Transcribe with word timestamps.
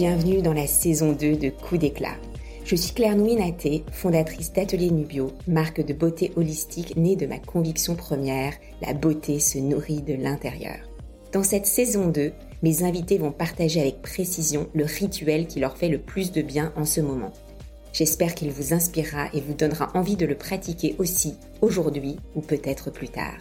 bienvenue 0.00 0.40
dans 0.40 0.54
la 0.54 0.66
saison 0.66 1.12
2 1.12 1.36
de 1.36 1.50
Coup 1.50 1.76
d'éclat. 1.76 2.16
Je 2.64 2.74
suis 2.74 2.94
Claire 2.94 3.16
Nouinaté, 3.16 3.84
fondatrice 3.92 4.50
d'Atelier 4.50 4.90
Nubio, 4.90 5.30
marque 5.46 5.84
de 5.84 5.92
beauté 5.92 6.32
holistique 6.36 6.96
née 6.96 7.16
de 7.16 7.26
ma 7.26 7.38
conviction 7.38 7.96
première, 7.96 8.54
la 8.80 8.94
beauté 8.94 9.40
se 9.40 9.58
nourrit 9.58 10.00
de 10.00 10.14
l'intérieur. 10.14 10.78
Dans 11.32 11.42
cette 11.42 11.66
saison 11.66 12.06
2, 12.08 12.32
mes 12.62 12.82
invités 12.82 13.18
vont 13.18 13.30
partager 13.30 13.78
avec 13.78 14.00
précision 14.00 14.68
le 14.72 14.86
rituel 14.86 15.46
qui 15.46 15.60
leur 15.60 15.76
fait 15.76 15.90
le 15.90 15.98
plus 15.98 16.32
de 16.32 16.40
bien 16.40 16.72
en 16.76 16.86
ce 16.86 17.02
moment. 17.02 17.32
J'espère 17.92 18.34
qu'il 18.34 18.52
vous 18.52 18.72
inspirera 18.72 19.26
et 19.34 19.42
vous 19.42 19.52
donnera 19.52 19.90
envie 19.92 20.16
de 20.16 20.24
le 20.24 20.34
pratiquer 20.34 20.96
aussi 20.98 21.34
aujourd'hui 21.60 22.16
ou 22.34 22.40
peut-être 22.40 22.90
plus 22.90 23.10
tard. 23.10 23.36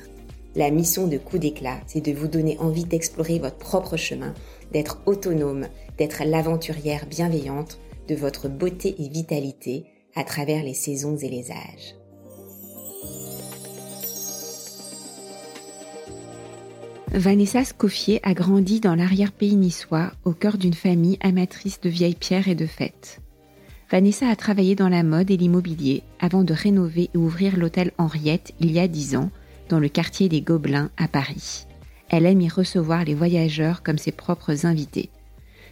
La 0.55 0.71
mission 0.71 1.07
de 1.07 1.17
Coup 1.17 1.37
d'éclat, 1.37 1.79
c'est 1.85 2.01
de 2.01 2.11
vous 2.11 2.27
donner 2.27 2.57
envie 2.59 2.83
d'explorer 2.83 3.37
votre 3.37 3.57
propre 3.57 3.95
chemin, 3.95 4.33
d'être 4.71 5.01
autonome, 5.05 5.67
d'être 5.97 6.23
l'aventurière 6.25 7.05
bienveillante 7.05 7.79
de 8.07 8.15
votre 8.15 8.49
beauté 8.49 8.95
et 8.99 9.09
vitalité 9.09 9.85
à 10.15 10.23
travers 10.23 10.63
les 10.63 10.73
saisons 10.73 11.17
et 11.17 11.29
les 11.29 11.51
âges. 11.51 11.95
Vanessa 17.11 17.65
Scoffier 17.65 18.19
a 18.21 18.35
grandi 18.35 18.79
dans 18.79 18.93
l'arrière-pays 18.93 19.55
niçois, 19.55 20.11
au 20.25 20.31
cœur 20.31 20.57
d'une 20.57 20.75
famille 20.75 21.17
amatrice 21.21 21.81
de 21.81 21.89
vieilles 21.89 22.15
pierres 22.15 22.47
et 22.47 22.55
de 22.55 22.67
fêtes. 22.67 23.19
Vanessa 23.91 24.29
a 24.29 24.35
travaillé 24.35 24.75
dans 24.75 24.89
la 24.89 25.01
mode 25.01 25.31
et 25.31 25.37
l'immobilier 25.37 26.03
avant 26.19 26.43
de 26.43 26.53
rénover 26.53 27.09
et 27.13 27.17
ouvrir 27.17 27.57
l'hôtel 27.57 27.91
Henriette 27.97 28.53
il 28.59 28.71
y 28.71 28.79
a 28.79 28.87
dix 28.87 29.15
ans, 29.15 29.31
dans 29.69 29.79
le 29.79 29.89
quartier 29.89 30.29
des 30.29 30.41
Gobelins 30.41 30.91
à 30.97 31.07
Paris. 31.07 31.65
Elle 32.09 32.25
aime 32.25 32.41
y 32.41 32.49
recevoir 32.49 33.05
les 33.05 33.13
voyageurs 33.13 33.83
comme 33.83 33.99
ses 33.99 34.11
propres 34.11 34.65
invités. 34.65 35.09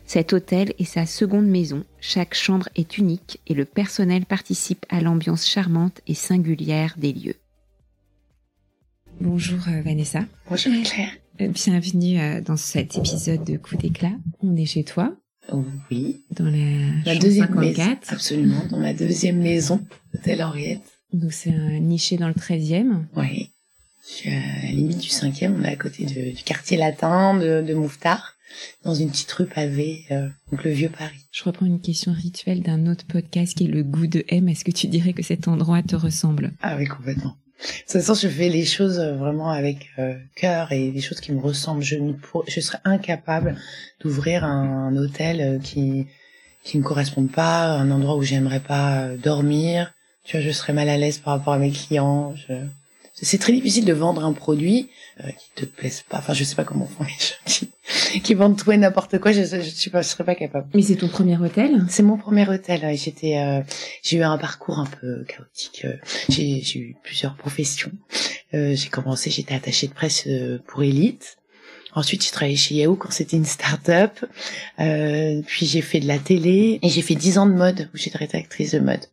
Cet 0.06 0.34
hôtel 0.34 0.74
est 0.78 0.86
sa 0.86 1.06
seconde 1.06 1.48
maison, 1.48 1.84
chaque 2.00 2.36
chambre 2.36 2.70
est 2.76 2.98
unique 2.98 3.42
et 3.48 3.56
le 3.56 3.66
personnel 3.66 4.26
participe 4.26 4.86
à 4.90 5.02
l'ambiance 5.02 5.48
charmante 5.48 6.00
et 6.08 6.14
singulière 6.14 6.96
des 6.98 7.12
lieux. 7.12 7.36
Bonjour 9.20 9.60
euh, 9.68 9.82
Vanessa. 9.82 10.26
Bonjour 10.48 10.72
Claire. 10.84 11.10
Euh, 11.42 11.48
bienvenue 11.48 12.20
euh, 12.20 12.40
dans 12.40 12.56
cet 12.56 12.98
épisode 12.98 13.44
de 13.44 13.58
Coup 13.58 13.76
d'éclat. 13.76 14.14
On 14.42 14.56
est 14.56 14.66
chez 14.66 14.84
toi. 14.84 15.14
Oui. 15.90 16.24
Dans 16.32 16.46
la, 16.46 17.16
deuxième 17.16 17.48
54. 17.48 17.60
maison. 17.60 17.98
Absolument, 18.10 18.64
dans 18.70 18.80
ma 18.80 18.94
deuxième 18.94 19.40
maison, 19.40 19.84
Hôtel 20.14 20.44
Henriette. 20.44 20.84
Donc 21.14 21.34
c'est 21.34 21.52
un 21.52 21.80
niché 21.80 22.18
dans 22.18 22.28
le 22.28 22.34
13e. 22.34 23.06
Oui. 23.16 23.50
Je 24.08 24.14
suis 24.14 24.30
à 24.30 24.64
la 24.64 24.70
limite 24.70 25.00
du 25.00 25.10
5e, 25.10 25.54
on 25.60 25.64
est 25.64 25.74
à 25.74 25.76
côté 25.76 26.06
du 26.06 26.44
quartier 26.44 26.78
latin 26.78 27.38
de, 27.38 27.62
de 27.62 27.74
Mouffetard 27.74 28.38
dans 28.84 28.96
une 28.96 29.10
petite 29.10 29.32
rue 29.34 29.46
pavée, 29.46 30.06
euh, 30.12 30.30
donc 30.52 30.64
le 30.64 30.72
vieux 30.72 30.90
Paris. 30.90 31.28
Je 31.32 31.44
reprends 31.44 31.66
une 31.66 31.82
question 31.82 32.14
rituelle 32.14 32.62
d'un 32.62 32.88
autre 32.88 33.06
podcast 33.06 33.58
qui 33.58 33.66
est 33.66 33.68
le 33.68 33.84
goût 33.84 34.08
de 34.08 34.24
M. 34.30 34.48
Est-ce 34.48 34.64
que 34.64 34.72
tu 34.72 34.88
dirais 34.88 35.12
que 35.12 35.24
cet 35.24 35.50
endroit 35.50 35.84
te 35.84 35.96
ressemble? 35.96 36.54
Ah 36.62 36.78
oui, 36.78 36.86
complètement. 36.86 37.36
De 37.60 37.68
toute 37.82 37.92
façon, 37.92 38.14
je 38.14 38.30
fais 38.30 38.50
les 38.50 38.66
choses 38.66 39.00
euh, 39.00 39.16
vraiment 39.16 39.50
avec 39.50 39.90
euh, 40.00 40.16
cœur 40.36 40.72
et 40.72 40.92
des 40.92 41.02
choses 41.02 41.20
qui 41.20 41.34
me 41.34 41.42
ressemblent. 41.42 41.84
Je 41.84 41.98
ne 41.98 42.14
je 42.48 42.62
serais 42.62 42.80
incapable 42.86 43.58
d'ouvrir 44.00 44.44
un, 44.46 44.96
hôtel 44.96 45.60
qui 45.62 46.08
qui 46.64 46.78
me 46.78 46.84
corresponde 46.84 47.32
pas, 47.32 47.72
un 47.72 47.92
endroit 47.92 48.16
où 48.16 48.24
j'aimerais 48.24 48.60
pas 48.60 49.10
dormir. 49.16 49.94
Tu 50.24 50.38
vois, 50.38 50.46
je 50.46 50.52
serais 50.52 50.74
mal 50.74 50.90
à 50.90 50.98
l'aise 50.98 51.18
par 51.18 51.38
rapport 51.38 51.54
à 51.54 51.58
mes 51.58 51.72
clients. 51.72 52.36
Je... 52.36 52.54
C'est 53.20 53.40
très 53.40 53.54
difficile 53.54 53.86
de 53.86 53.94
vendre 53.94 54.24
un 54.24 54.34
produit 54.34 54.90
euh, 55.24 55.30
qui 55.30 55.50
te 55.56 55.66
plaise 55.66 56.04
pas. 56.08 56.20
Enfin, 56.20 56.34
je 56.34 56.44
sais 56.44 56.56
pas 56.56 56.64
comment 56.64 56.86
font 56.86 57.04
les 57.04 57.10
gens 57.10 58.20
qui, 58.24 58.34
vendent 58.36 58.58
tout 58.58 58.72
et 58.72 58.78
n'importe 58.78 59.18
quoi. 59.18 59.32
Je, 59.32 59.44
je, 59.44 59.62
je, 59.62 59.70
suis 59.70 59.90
pas, 59.90 60.02
je 60.02 60.10
serais 60.10 60.24
pas 60.24 60.36
capable. 60.36 60.68
Mais 60.76 60.84
c'est 60.84 60.98
ton 60.98 61.08
premier 61.08 61.38
hôtel? 61.38 61.84
C'est 61.90 62.04
mon 62.04 62.18
premier 62.18 62.48
hôtel. 62.48 62.96
J'étais, 62.96 63.38
euh, 63.40 63.62
j'ai 64.04 64.18
eu 64.18 64.24
un 64.24 64.38
parcours 64.38 64.80
un 64.80 64.86
peu 64.86 65.24
chaotique. 65.24 65.84
Euh, 65.86 65.94
j'ai, 66.30 66.62
j'ai 66.62 66.80
eu 66.80 66.96
plusieurs 67.04 67.36
professions. 67.36 67.92
Euh, 68.54 68.76
j'ai 68.76 68.90
commencé, 68.90 69.32
j'étais 69.32 69.56
attachée 69.56 69.88
de 69.88 69.94
presse 69.94 70.28
pour 70.68 70.84
Elite. 70.84 71.38
Ensuite, 71.98 72.24
j'ai 72.24 72.30
travaillé 72.30 72.56
chez 72.56 72.76
Yahoo 72.76 72.96
quand 72.96 73.12
c'était 73.12 73.38
une 73.38 73.46
start-up. 73.46 74.24
Euh, 74.80 75.42
puis 75.48 75.66
j'ai 75.66 75.82
fait 75.82 76.00
de 76.00 76.08
la 76.08 76.20
télé 76.20 76.80
et 76.84 76.90
j'ai 76.90 77.02
fait 77.02 77.16
dix 77.16 77.40
ans 77.40 77.48
de 77.48 77.54
mode 77.54 77.90
où 77.92 77.98
j'étais 77.98 78.20
rédactrice 78.20 78.72
de 78.74 78.80
mode. 78.80 79.04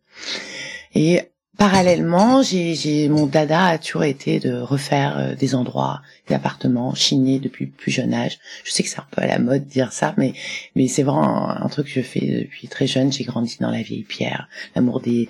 Et 0.93 1.21
Parallèlement, 1.57 2.41
j'ai 2.41 3.07
mon 3.07 3.27
dada 3.27 3.65
a 3.65 3.77
toujours 3.77 4.03
été 4.03 4.39
de 4.39 4.59
refaire 4.59 5.17
euh, 5.17 5.35
des 5.35 5.55
endroits, 5.55 6.01
des 6.27 6.35
appartements, 6.35 6.93
chiner 6.95 7.39
depuis 7.39 7.65
plus 7.67 7.91
jeune 7.91 8.13
âge. 8.13 8.39
Je 8.65 8.71
sais 8.71 8.83
que 8.83 8.89
c'est 8.89 8.99
un 8.99 9.07
peu 9.11 9.21
à 9.21 9.27
la 9.27 9.39
mode 9.39 9.63
de 9.65 9.69
dire 9.69 9.93
ça, 9.93 10.13
mais 10.17 10.33
mais 10.75 10.87
c'est 10.87 11.03
vraiment 11.03 11.49
un, 11.49 11.69
truc 11.69 11.87
que 11.87 11.93
je 11.93 12.01
fais 12.01 12.43
depuis 12.43 12.67
très 12.67 12.87
jeune. 12.87 13.13
J'ai 13.13 13.23
grandi 13.23 13.57
dans 13.61 13.71
la 13.71 13.81
vieille 13.83 14.03
pierre, 14.03 14.49
l'amour 14.75 14.99
des 14.99 15.29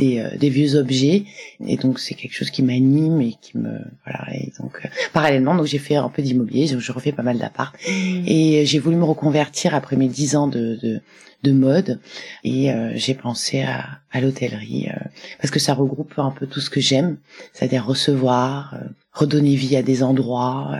des, 0.00 0.18
euh, 0.18 0.36
des, 0.36 0.50
vieux 0.50 0.76
objets, 0.76 1.24
et 1.66 1.76
donc 1.76 1.98
c'est 1.98 2.14
quelque 2.14 2.34
chose 2.34 2.50
qui 2.50 2.62
m'anime 2.62 3.20
et 3.20 3.34
qui 3.40 3.58
me 3.58 3.78
voilà. 4.04 4.26
Et 4.34 4.52
donc 4.58 4.80
euh, 4.84 4.88
parallèlement, 5.12 5.54
donc 5.54 5.66
j'ai 5.66 5.78
fait 5.78 5.96
un 5.96 6.08
peu 6.08 6.22
d'immobilier, 6.22 6.66
je, 6.66 6.78
je 6.78 6.92
refais 6.92 7.12
pas 7.12 7.22
mal 7.22 7.38
d'appart, 7.38 7.74
mmh. 7.74 8.24
et 8.26 8.66
j'ai 8.66 8.78
voulu 8.78 8.96
me 8.96 9.04
reconvertir 9.04 9.74
après 9.74 9.96
mes 9.96 10.08
dix 10.08 10.36
ans 10.36 10.48
de, 10.48 10.78
de 10.82 11.00
de 11.42 11.52
mode 11.52 12.00
et 12.44 12.72
euh, 12.72 12.92
j'ai 12.94 13.14
pensé 13.14 13.62
à, 13.62 13.86
à 14.12 14.20
l'hôtellerie 14.20 14.88
euh, 14.90 14.98
parce 15.40 15.50
que 15.50 15.58
ça 15.58 15.74
regroupe 15.74 16.18
un 16.18 16.30
peu 16.30 16.46
tout 16.46 16.60
ce 16.60 16.70
que 16.70 16.80
j'aime, 16.80 17.16
c'est-à-dire 17.52 17.86
recevoir, 17.86 18.74
euh, 18.74 18.86
redonner 19.12 19.54
vie 19.54 19.76
à 19.76 19.82
des 19.82 20.02
endroits, 20.02 20.78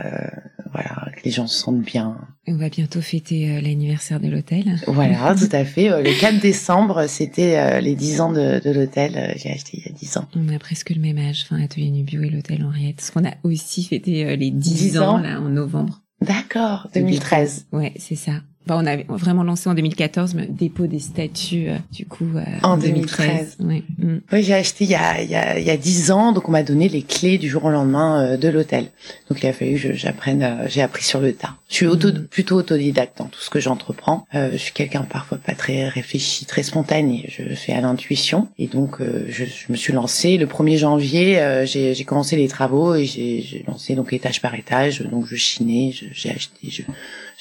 voilà, 0.71 1.07
que 1.15 1.23
les 1.25 1.31
gens 1.31 1.47
se 1.47 1.59
sentent 1.59 1.81
bien. 1.81 2.17
On 2.47 2.55
va 2.55 2.69
bientôt 2.69 3.01
fêter 3.01 3.61
l'anniversaire 3.61 4.19
de 4.19 4.29
l'hôtel. 4.29 4.77
Voilà, 4.87 5.35
tout 5.39 5.49
à 5.51 5.65
fait. 5.65 5.89
le 6.01 6.19
4 6.19 6.39
décembre, 6.39 7.07
c'était 7.07 7.81
les 7.81 7.95
10 7.95 8.21
ans 8.21 8.31
de, 8.31 8.61
de 8.63 8.71
l'hôtel. 8.71 9.33
J'ai 9.37 9.51
acheté 9.51 9.71
il 9.73 9.85
y 9.85 9.89
a 9.89 9.97
10 9.97 10.17
ans. 10.17 10.27
On 10.35 10.53
a 10.53 10.59
presque 10.59 10.91
le 10.91 11.01
même 11.01 11.17
âge, 11.17 11.45
enfin 11.45 11.61
Atelier 11.61 11.91
Nubio 11.91 12.21
et 12.23 12.29
l'hôtel 12.29 12.63
Henriette. 12.63 12.97
Parce 12.97 13.11
qu'on 13.11 13.25
a 13.25 13.33
aussi 13.43 13.83
fêté 13.83 14.35
les 14.37 14.51
10, 14.51 14.97
ans, 14.99 15.17
là 15.17 15.39
en 15.39 15.49
novembre. 15.49 16.01
D'accord, 16.21 16.87
2013. 16.93 17.67
Ouais, 17.71 17.93
c'est 17.97 18.15
ça 18.15 18.41
on 18.69 18.85
avait 18.85 19.05
vraiment 19.09 19.43
lancé 19.43 19.69
en 19.69 19.73
2014, 19.73 20.35
mais 20.35 20.45
dépôt 20.45 20.87
des 20.87 20.99
statuts, 20.99 21.69
euh, 21.69 21.77
du 21.91 22.05
coup, 22.05 22.27
euh, 22.35 22.43
en 22.63 22.77
2013. 22.77 23.57
Oui, 23.59 23.83
mm. 23.97 24.17
oui 24.31 24.43
j'ai 24.43 24.53
acheté 24.53 24.85
il 24.85 24.91
y 24.91 24.95
a 24.95 25.21
il 25.21 25.29
y 25.29 25.35
a 25.35 25.59
il 25.59 25.65
y 25.65 25.71
a 25.71 25.77
dix 25.77 26.11
ans, 26.11 26.31
donc 26.31 26.47
on 26.47 26.51
m'a 26.51 26.63
donné 26.63 26.87
les 26.87 27.01
clés 27.01 27.37
du 27.37 27.49
jour 27.49 27.65
au 27.65 27.69
lendemain 27.69 28.21
euh, 28.21 28.37
de 28.37 28.47
l'hôtel. 28.49 28.85
Donc 29.29 29.41
il 29.41 29.47
a 29.47 29.53
fallu 29.53 29.79
que 29.79 29.93
j'apprenne, 29.93 30.67
j'ai 30.67 30.81
appris 30.81 31.03
sur 31.03 31.19
le 31.19 31.33
tas. 31.33 31.55
Je 31.69 31.75
suis 31.75 31.87
auto, 31.87 32.09
mm. 32.09 32.27
plutôt 32.27 32.55
autodidacte 32.55 33.17
dans 33.17 33.25
tout 33.25 33.39
ce 33.39 33.49
que 33.49 33.59
j'entreprends. 33.59 34.25
je 34.33 34.57
suis 34.57 34.73
quelqu'un 34.73 35.01
parfois 35.01 35.37
pas 35.37 35.55
très 35.55 35.87
réfléchi, 35.87 36.45
très 36.45 36.63
spontané. 36.63 37.25
Je 37.29 37.55
fais 37.55 37.73
à 37.73 37.81
l'intuition 37.81 38.47
et 38.59 38.67
donc 38.67 38.97
je, 38.99 39.45
je, 39.45 39.71
me 39.71 39.75
suis 39.75 39.93
lancée. 39.93 40.37
Le 40.37 40.45
1er 40.45 40.77
janvier, 40.77 41.63
j'ai 41.65 42.03
commencé 42.05 42.35
les 42.35 42.47
travaux 42.47 42.95
et 42.95 43.05
j'ai 43.05 43.63
lancé 43.67 43.95
donc 43.95 44.13
étage 44.13 44.41
par 44.41 44.53
étage. 44.55 45.01
Donc 45.01 45.25
je 45.25 45.35
chinais, 45.35 45.93
j'ai 46.13 46.29
acheté, 46.29 46.69
je 46.69 46.83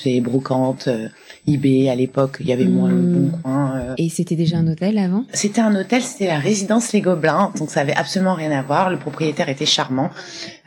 c'est 0.03 0.21
brocante, 0.21 0.89
euh, 0.89 1.09
eBay 1.47 1.89
à 1.89 1.95
l'époque, 1.95 2.39
il 2.41 2.47
y 2.47 2.53
avait 2.53 2.67
moins 2.67 2.89
le 2.89 3.01
bon 3.01 3.27
hmm. 3.27 3.43
coin. 3.43 3.77
Euh. 3.77 3.95
Et 3.99 4.09
c'était 4.09 4.37
déjà 4.37 4.59
un 4.59 4.67
hôtel 4.67 4.99
avant? 4.99 5.25
C'était 5.33 5.61
un 5.61 5.75
hôtel, 5.75 6.03
c'était 6.03 6.27
la 6.27 6.39
résidence 6.39 6.93
Les 6.93 7.01
Gobelins, 7.01 7.53
donc 7.59 7.71
ça 7.71 7.81
avait 7.81 7.95
absolument 7.95 8.35
rien 8.35 8.51
à 8.51 8.63
voir. 8.63 8.91
Le 8.91 8.99
propriétaire 8.99 9.49
était 9.49 9.67
charmant, 9.67 10.11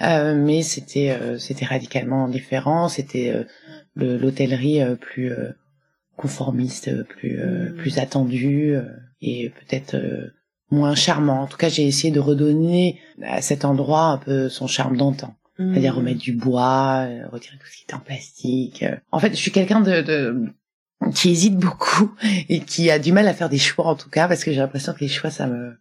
euh, 0.02 0.36
mais 0.36 0.62
c'était 0.62 1.18
c'était 1.40 1.66
radicalement 1.66 2.28
différent. 2.28 2.88
C'était 2.90 3.46
l'hôtellerie 3.96 4.82
plus 5.00 5.32
conformiste, 6.16 7.04
plus 7.04 7.40
hmm. 7.40 7.76
plus 7.76 7.98
attendue 7.98 8.76
et 9.22 9.50
peut-être 9.50 9.96
moins 10.70 10.96
charmant. 10.96 11.42
En 11.42 11.48
tout 11.48 11.58
cas, 11.58 11.70
j'ai 11.70 11.88
essayé 11.88 12.12
de 12.12 12.20
redonner 12.20 13.00
à 13.24 13.42
cet 13.42 13.66
endroit 13.66 14.06
un 14.06 14.18
peu 14.18 14.50
son 14.50 14.68
charme 14.68 14.98
d'antan. 14.98 15.36
C'est-à-dire 15.58 15.94
mmh. 15.94 15.98
remettre 15.98 16.20
du 16.20 16.34
bois, 16.34 17.06
euh, 17.08 17.28
retirer 17.32 17.58
tout 17.58 17.68
ce 17.68 17.78
qui 17.78 17.86
est 17.88 17.94
en 17.94 18.00
plastique. 18.00 18.84
En 19.12 19.20
fait, 19.20 19.32
je 19.32 19.36
suis 19.36 19.52
quelqu'un 19.52 19.82
de, 19.82 20.02
de, 20.02 20.48
qui 21.12 21.30
hésite 21.30 21.58
beaucoup 21.58 22.12
et 22.50 22.62
qui 22.62 22.90
a 22.90 23.00
du 23.00 23.12
mal 23.12 23.28
à 23.28 23.34
faire 23.34 23.50
des 23.50 23.58
choix 23.58 23.86
en 23.86 23.96
tout 23.96 24.10
cas 24.10 24.28
parce 24.28 24.44
que 24.44 24.52
j'ai 24.52 24.60
l'impression 24.60 24.94
que 24.94 25.02
les 25.02 25.08
choix 25.08 25.30
ça 25.30 25.48
me 25.48 25.76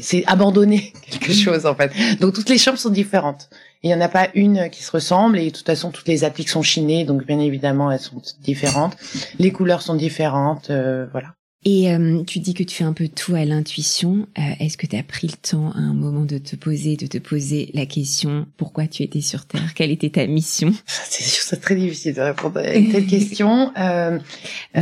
c'est 0.00 0.24
abandonner 0.26 0.92
quelque 1.10 1.32
chose 1.32 1.64
en 1.64 1.76
fait. 1.76 1.92
Donc 2.18 2.34
toutes 2.34 2.48
les 2.48 2.58
chambres 2.58 2.78
sont 2.78 2.90
différentes. 2.90 3.50
Il 3.82 3.86
n'y 3.86 3.94
en 3.94 4.00
a 4.00 4.08
pas 4.08 4.28
une 4.34 4.68
qui 4.68 4.82
se 4.82 4.90
ressemble 4.90 5.38
et 5.38 5.50
de 5.50 5.56
toute 5.56 5.66
façon 5.66 5.92
toutes 5.92 6.08
les 6.08 6.24
appliques 6.24 6.48
sont 6.48 6.62
chinées 6.62 7.04
donc 7.04 7.24
bien 7.24 7.38
évidemment 7.38 7.90
elles 7.90 8.00
sont 8.00 8.20
différentes. 8.40 8.96
Les 9.38 9.52
couleurs 9.52 9.82
sont 9.82 9.94
différentes, 9.94 10.70
euh, 10.70 11.06
voilà. 11.12 11.34
Et 11.62 11.92
euh, 11.92 12.22
tu 12.24 12.38
dis 12.38 12.54
que 12.54 12.62
tu 12.62 12.74
fais 12.74 12.84
un 12.84 12.94
peu 12.94 13.08
tout 13.08 13.34
à 13.34 13.44
l'intuition. 13.44 14.26
Euh, 14.38 14.42
est-ce 14.60 14.78
que 14.78 14.86
tu 14.86 14.96
as 14.96 15.02
pris 15.02 15.26
le 15.26 15.34
temps 15.34 15.72
à 15.72 15.78
un 15.78 15.92
moment 15.92 16.24
de 16.24 16.38
te 16.38 16.56
poser, 16.56 16.96
de 16.96 17.06
te 17.06 17.18
poser 17.18 17.70
la 17.74 17.84
question 17.84 18.46
pourquoi 18.56 18.86
tu 18.86 19.02
étais 19.02 19.20
sur 19.20 19.44
Terre? 19.44 19.74
Quelle 19.74 19.90
était 19.90 20.08
ta 20.08 20.26
mission? 20.26 20.72
C'est 20.86 21.60
très 21.60 21.74
difficile 21.74 22.14
de 22.14 22.22
répondre 22.22 22.58
à 22.58 22.74
une 22.74 22.90
telle 22.90 23.06
question. 23.06 23.72
Euh, 23.80 24.18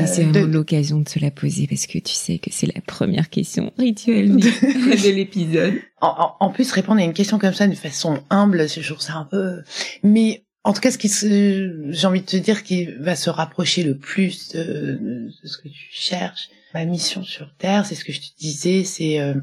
c'est 0.07 0.25
vraiment 0.25 0.53
l'occasion 0.53 1.01
de 1.01 1.09
se 1.09 1.19
la 1.19 1.31
poser 1.31 1.67
parce 1.67 1.87
que 1.87 1.99
tu 1.99 2.13
sais 2.13 2.39
que 2.39 2.51
c'est 2.51 2.67
la 2.67 2.81
première 2.81 3.31
question 3.31 3.73
rituelle 3.79 4.37
de, 4.37 5.11
l'épisode. 5.15 5.75
En, 6.01 6.35
en, 6.39 6.51
plus, 6.51 6.71
répondre 6.73 7.01
à 7.01 7.05
une 7.05 7.13
question 7.13 7.39
comme 7.39 7.55
ça 7.55 7.67
de 7.67 7.75
façon 7.75 8.23
humble, 8.29 8.69
c'est 8.69 8.81
toujours 8.81 9.03
ça 9.03 9.15
un 9.15 9.25
peu. 9.25 9.63
Mais 10.03 10.43
en 10.65 10.73
tout 10.73 10.81
cas, 10.81 10.91
ce 10.91 10.99
qui 10.99 11.09
j'ai 11.09 12.07
envie 12.07 12.21
de 12.21 12.27
te 12.27 12.37
dire, 12.37 12.63
qui 12.63 12.87
va 12.99 13.17
se 13.17 13.31
rapprocher 13.31 13.83
le 13.83 13.97
plus 13.97 14.51
de, 14.51 15.31
ce 15.45 15.57
que 15.57 15.69
tu 15.69 15.89
cherches. 15.91 16.51
Ma 16.75 16.85
mission 16.85 17.25
sur 17.25 17.55
Terre, 17.57 17.87
c'est 17.87 17.95
ce 17.95 18.05
que 18.05 18.13
je 18.13 18.21
te 18.21 18.39
disais, 18.39 18.85
c'est 18.85 19.21
euh, 19.21 19.35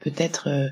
peut-être 0.00 0.48
euh, 0.48 0.68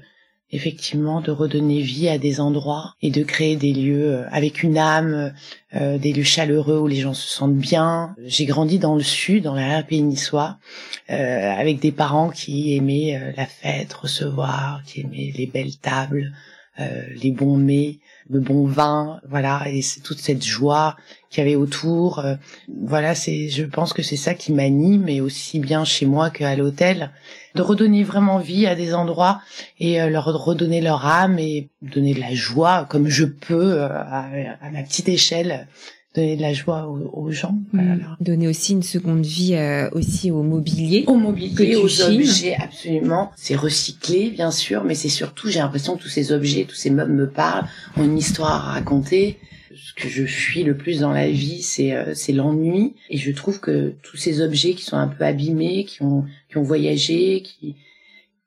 effectivement 0.50 1.20
de 1.20 1.30
redonner 1.30 1.82
vie 1.82 2.08
à 2.08 2.18
des 2.18 2.40
endroits 2.40 2.94
et 3.00 3.10
de 3.10 3.22
créer 3.22 3.54
des 3.54 3.72
lieux 3.72 4.14
euh, 4.14 4.28
avec 4.32 4.64
une 4.64 4.76
âme, 4.76 5.32
des 5.72 6.12
lieux 6.12 6.24
chaleureux 6.24 6.80
où 6.80 6.88
les 6.88 6.96
gens 6.96 7.14
se 7.14 7.28
sentent 7.28 7.56
bien. 7.56 8.16
J'ai 8.24 8.44
grandi 8.44 8.80
dans 8.80 8.96
le 8.96 9.04
sud, 9.04 9.44
dans 9.44 9.54
la 9.54 9.84
pays 9.84 10.02
niçois, 10.02 10.58
avec 11.06 11.78
des 11.78 11.92
parents 11.92 12.30
qui 12.30 12.74
aimaient 12.74 13.32
la 13.36 13.46
fête, 13.46 13.92
recevoir, 13.92 14.82
qui 14.84 15.02
aimaient 15.02 15.32
les 15.36 15.46
belles 15.46 15.76
tables, 15.76 16.32
les 16.76 17.30
bons 17.30 17.56
mets 17.56 18.00
le 18.30 18.38
bon 18.38 18.64
vin, 18.64 19.20
voilà, 19.28 19.68
et 19.68 19.82
c'est 19.82 20.00
toute 20.00 20.18
cette 20.18 20.44
joie 20.44 20.96
qu'il 21.30 21.44
y 21.44 21.46
avait 21.46 21.56
autour. 21.56 22.18
Euh, 22.18 22.34
voilà, 22.82 23.14
c'est, 23.14 23.48
je 23.48 23.64
pense 23.64 23.92
que 23.92 24.02
c'est 24.02 24.16
ça 24.16 24.34
qui 24.34 24.52
m'anime, 24.52 25.08
et 25.08 25.20
aussi 25.20 25.58
bien 25.58 25.84
chez 25.84 26.04
moi 26.06 26.30
qu'à 26.30 26.54
l'hôtel, 26.56 27.10
de 27.54 27.62
redonner 27.62 28.04
vraiment 28.04 28.38
vie 28.38 28.66
à 28.66 28.74
des 28.74 28.94
endroits 28.94 29.40
et 29.78 30.00
euh, 30.02 30.10
leur 30.10 30.26
redonner 30.26 30.80
leur 30.80 31.06
âme 31.06 31.38
et 31.38 31.68
donner 31.82 32.14
de 32.14 32.20
la 32.20 32.34
joie 32.34 32.86
comme 32.88 33.08
je 33.08 33.24
peux 33.24 33.72
euh, 33.72 33.88
à, 33.88 34.28
à 34.60 34.70
ma 34.70 34.82
petite 34.82 35.08
échelle 35.08 35.66
donner 36.14 36.36
de 36.36 36.42
la 36.42 36.52
joie 36.52 36.88
aux, 36.88 37.30
gens. 37.30 37.56
Mmh. 37.72 37.98
Donner 38.20 38.48
aussi 38.48 38.72
une 38.72 38.82
seconde 38.82 39.24
vie 39.24 39.54
euh, 39.54 39.88
aussi 39.92 40.30
au 40.30 40.42
mobilier. 40.42 41.04
Au 41.06 41.14
mobilier, 41.14 41.76
aux 41.76 42.02
objets, 42.02 42.56
absolument. 42.56 43.30
C'est 43.36 43.54
recyclé, 43.54 44.30
bien 44.30 44.50
sûr, 44.50 44.82
mais 44.84 44.94
c'est 44.96 45.08
surtout, 45.08 45.48
j'ai 45.48 45.60
l'impression 45.60 45.96
que 45.96 46.02
tous 46.02 46.08
ces 46.08 46.32
objets, 46.32 46.64
tous 46.64 46.74
ces 46.74 46.90
meubles 46.90 47.12
me 47.12 47.28
parlent, 47.28 47.66
ont 47.96 48.04
une 48.04 48.18
histoire 48.18 48.68
à 48.68 48.72
raconter. 48.72 49.38
Ce 49.82 49.94
que 49.94 50.08
je 50.08 50.24
fuis 50.26 50.62
le 50.62 50.76
plus 50.76 51.00
dans 51.00 51.12
la 51.12 51.30
vie, 51.30 51.62
c'est 51.62 51.94
euh, 51.94 52.14
c'est 52.14 52.32
l'ennui. 52.32 52.94
Et 53.08 53.16
je 53.16 53.30
trouve 53.32 53.60
que 53.60 53.94
tous 54.02 54.16
ces 54.16 54.40
objets 54.40 54.74
qui 54.74 54.84
sont 54.84 54.96
un 54.96 55.08
peu 55.08 55.24
abîmés, 55.24 55.84
qui 55.84 56.02
ont 56.02 56.24
qui 56.48 56.58
ont 56.58 56.62
voyagé, 56.62 57.42
qui 57.42 57.76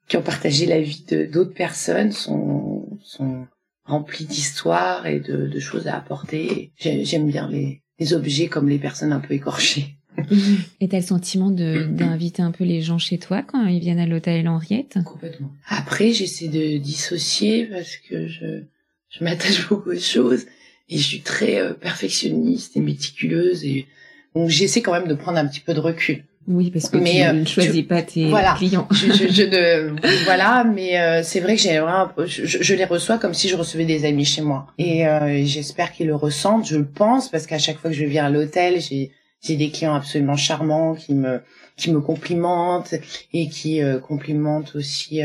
qui 0.08 0.18
ont 0.18 0.22
partagé 0.22 0.66
la 0.66 0.80
vie 0.80 1.04
de 1.08 1.26
d'autres 1.26 1.54
personnes, 1.54 2.12
sont 2.12 3.00
sont 3.04 3.48
rempli 3.86 4.26
d'histoires 4.26 5.08
et 5.08 5.20
de, 5.20 5.48
de, 5.48 5.60
choses 5.60 5.88
à 5.88 5.98
apporter. 5.98 6.72
J'aime 6.78 7.28
bien 7.28 7.50
les, 7.50 7.82
les, 8.00 8.14
objets 8.14 8.48
comme 8.48 8.70
les 8.70 8.80
personnes 8.80 9.12
un 9.12 9.20
peu 9.20 9.34
écorchées. 9.34 9.98
Et 10.80 10.88
t'as 10.88 11.00
le 11.00 11.04
sentiment 11.04 11.52
d'inviter 11.52 12.42
un 12.42 12.52
peu 12.52 12.64
les 12.64 12.82
gens 12.82 12.98
chez 12.98 13.18
toi 13.18 13.42
quand 13.42 13.66
ils 13.66 13.80
viennent 13.80 14.00
à 14.00 14.06
l'hôtel 14.06 14.48
Henriette? 14.48 15.00
Complètement. 15.04 15.52
Après, 15.68 16.14
j'essaie 16.14 16.48
de 16.48 16.78
dissocier 16.78 17.66
parce 17.66 17.98
que 17.98 18.28
je, 18.28 18.64
je 19.10 19.24
m'attache 19.24 19.68
beaucoup 19.70 19.90
aux 19.90 20.00
choses 20.00 20.46
et 20.90 20.98
je 20.98 21.04
suis 21.04 21.22
très 21.22 21.60
euh, 21.60 21.74
perfectionniste 21.74 22.78
et 22.78 22.80
méticuleuse 22.80 23.64
et 23.66 23.88
donc 24.36 24.50
j'essaie 24.50 24.82
quand 24.82 24.94
même 24.94 25.08
de 25.08 25.14
prendre 25.14 25.38
un 25.38 25.48
petit 25.48 25.60
peu 25.60 25.74
de 25.74 25.80
recul. 25.80 26.24
Oui, 26.48 26.72
parce 26.72 26.90
que 26.90 26.98
mais, 26.98 27.22
tu 27.22 27.22
euh, 27.22 27.34
ne 27.34 27.46
choisis 27.46 27.84
pas 27.84 28.02
tes 28.02 28.28
voilà, 28.28 28.56
clients. 28.58 28.88
je, 28.92 29.14
je, 29.14 29.28
je 29.30 29.44
ne, 29.44 29.96
voilà, 30.26 30.66
mais 30.66 31.00
euh, 31.00 31.24
c'est 31.24 31.40
vrai 31.40 31.56
que 31.56 31.62
j'ai 31.62 31.82
je, 32.26 32.46
je, 32.46 32.74
les 32.74 32.84
reçois 32.84 33.18
comme 33.18 33.34
si 33.34 33.48
je 33.48 33.56
recevais 33.56 33.86
des 33.86 34.04
amis 34.04 34.26
chez 34.26 34.42
moi. 34.42 34.68
Et 34.78 35.08
euh, 35.08 35.46
j'espère 35.46 35.94
qu'ils 35.94 36.08
le 36.08 36.16
ressentent. 36.16 36.68
Je 36.68 36.78
le 36.78 36.86
pense 36.86 37.30
parce 37.30 37.48
qu'à 37.48 37.60
chaque 37.60 37.78
fois 37.78 37.92
que 37.92 37.96
je 37.96 38.04
viens 38.04 38.26
à 38.26 38.30
l'hôtel, 38.30 38.82
j'ai 38.82 39.12
j'ai 39.42 39.56
des 39.56 39.70
clients 39.72 39.96
absolument 39.96 40.36
charmants 40.36 40.96
qui 40.96 41.14
me 41.14 41.42
qui 41.78 41.92
me 41.92 42.02
complimentent 42.02 42.94
et 43.34 43.48
qui 43.48 43.82
complimentent 44.06 44.76
aussi 44.76 45.22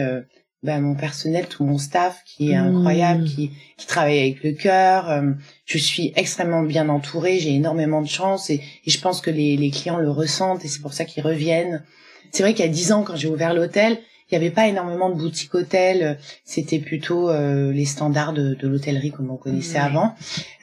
ben, 0.62 0.81
mon 0.81 0.94
personnel, 0.94 1.46
tout 1.46 1.64
mon 1.64 1.78
staff 1.78 2.22
qui 2.25 2.50
est 2.50 2.56
incroyable, 2.56 3.22
mmh. 3.22 3.26
qui, 3.26 3.50
qui 3.76 3.87
travaille 3.87 4.19
avec 4.19 4.43
le 4.43 4.52
cœur. 4.52 5.08
Euh, 5.08 5.32
je 5.64 5.78
suis 5.78 6.12
extrêmement 6.16 6.62
bien 6.62 6.88
entourée, 6.88 7.38
j'ai 7.38 7.55
énormément 7.55 8.02
de 8.02 8.08
chance 8.08 8.50
et, 8.50 8.60
et 8.84 8.90
je 8.90 9.00
pense 9.00 9.20
que 9.20 9.31
les, 9.31 9.56
les 9.56 9.70
clients 9.70 9.99
le 9.99 10.10
ressentent 10.10 10.64
et 10.64 10.69
c'est 10.69 10.82
pour 10.82 10.93
ça 10.93 11.05
qu'ils 11.05 11.22
reviennent. 11.22 11.84
C'est 12.32 12.43
vrai 12.43 12.55
qu'il 12.55 12.64
y 12.64 12.69
a 12.69 12.72
dix 12.72 12.93
ans, 12.93 13.05
quand 13.05 13.16
j'ai 13.16 13.28
ouvert 13.28 13.55
l'hôtel, 13.55 13.99
il 14.31 14.39
n'y 14.39 14.45
avait 14.45 14.55
pas 14.55 14.69
énormément 14.69 15.09
de 15.09 15.15
boutiques 15.15 15.55
hôtels. 15.55 16.19
C'était 16.45 16.79
plutôt 16.79 17.31
euh, 17.31 17.73
les 17.73 17.87
standards 17.87 18.35
de, 18.35 18.55
de 18.55 18.69
l'hôtellerie 18.69 19.11
comme 19.11 19.31
on 19.31 19.37
connaissait 19.37 19.79
avant. 19.79 20.15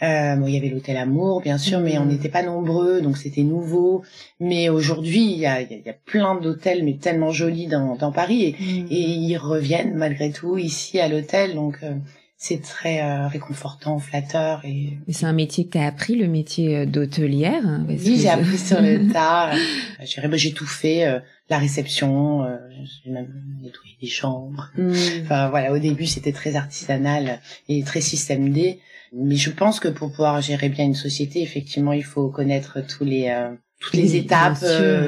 Euh, 0.03 0.35
bon, 0.35 0.45
il 0.47 0.53
y 0.53 0.57
avait 0.57 0.69
l'hôtel 0.69 0.97
Amour, 0.97 1.41
bien 1.41 1.57
sûr, 1.57 1.79
mais 1.79 1.97
on 1.97 2.05
mm. 2.05 2.09
n'était 2.09 2.29
pas 2.29 2.43
nombreux, 2.43 3.01
donc 3.01 3.17
c'était 3.17 3.41
nouveau. 3.41 4.03
Mais 4.39 4.69
aujourd'hui, 4.69 5.23
il 5.31 5.39
y 5.39 5.47
a, 5.47 5.61
y 5.61 5.89
a, 5.89 5.93
plein 5.93 6.35
d'hôtels, 6.35 6.83
mais 6.83 6.93
tellement 6.93 7.31
jolis 7.31 7.67
dans, 7.67 7.95
dans 7.95 8.11
Paris, 8.11 8.43
et, 8.43 8.55
et, 8.91 9.01
ils 9.01 9.37
reviennent 9.37 9.95
malgré 9.95 10.31
tout 10.31 10.57
ici 10.57 10.99
à 10.99 11.07
l'hôtel. 11.07 11.55
Donc 11.55 11.77
euh, 11.81 11.93
c'est 12.37 12.61
très 12.61 13.01
euh, 13.01 13.27
réconfortant, 13.27 13.97
flatteur. 13.99 14.61
Et, 14.65 14.97
c'est 15.09 15.25
un 15.25 15.33
métier 15.33 15.65
que 15.65 15.71
tu 15.71 15.77
as 15.77 15.85
appris, 15.85 16.15
le 16.15 16.27
métier 16.27 16.77
euh, 16.77 16.85
d'hôtelière 16.85 17.65
hein, 17.65 17.85
Oui, 17.87 18.19
j'ai 18.19 18.29
appris 18.29 18.57
sur 18.57 18.81
le 18.81 19.07
tas. 19.13 19.51
j'ai 19.99 20.51
tout 20.53 20.67
fait, 20.67 21.07
euh, 21.07 21.19
la 21.49 21.57
réception, 21.57 22.45
j'ai 22.83 23.11
même 23.11 23.31
nettoyé 23.61 23.97
des 24.01 24.07
chambres. 24.07 24.71
Hmm. 24.77 24.93
Enfin 25.23 25.49
voilà, 25.49 25.71
au 25.71 25.77
début 25.77 26.07
c'était 26.07 26.31
très 26.31 26.55
artisanal 26.55 27.39
et 27.69 27.83
très 27.83 28.01
système 28.01 28.49
D. 28.49 28.79
Mais 29.13 29.35
je 29.35 29.51
pense 29.51 29.79
que 29.79 29.87
pour 29.87 30.09
pouvoir 30.09 30.41
gérer 30.41 30.69
bien 30.69 30.85
une 30.85 30.95
société, 30.95 31.41
effectivement, 31.41 31.93
il 31.93 32.03
faut 32.03 32.29
connaître 32.29 32.81
tous 32.85 33.05
les 33.05 33.33
toutes 33.79 33.93
les 33.93 34.15
étapes, 34.15 34.57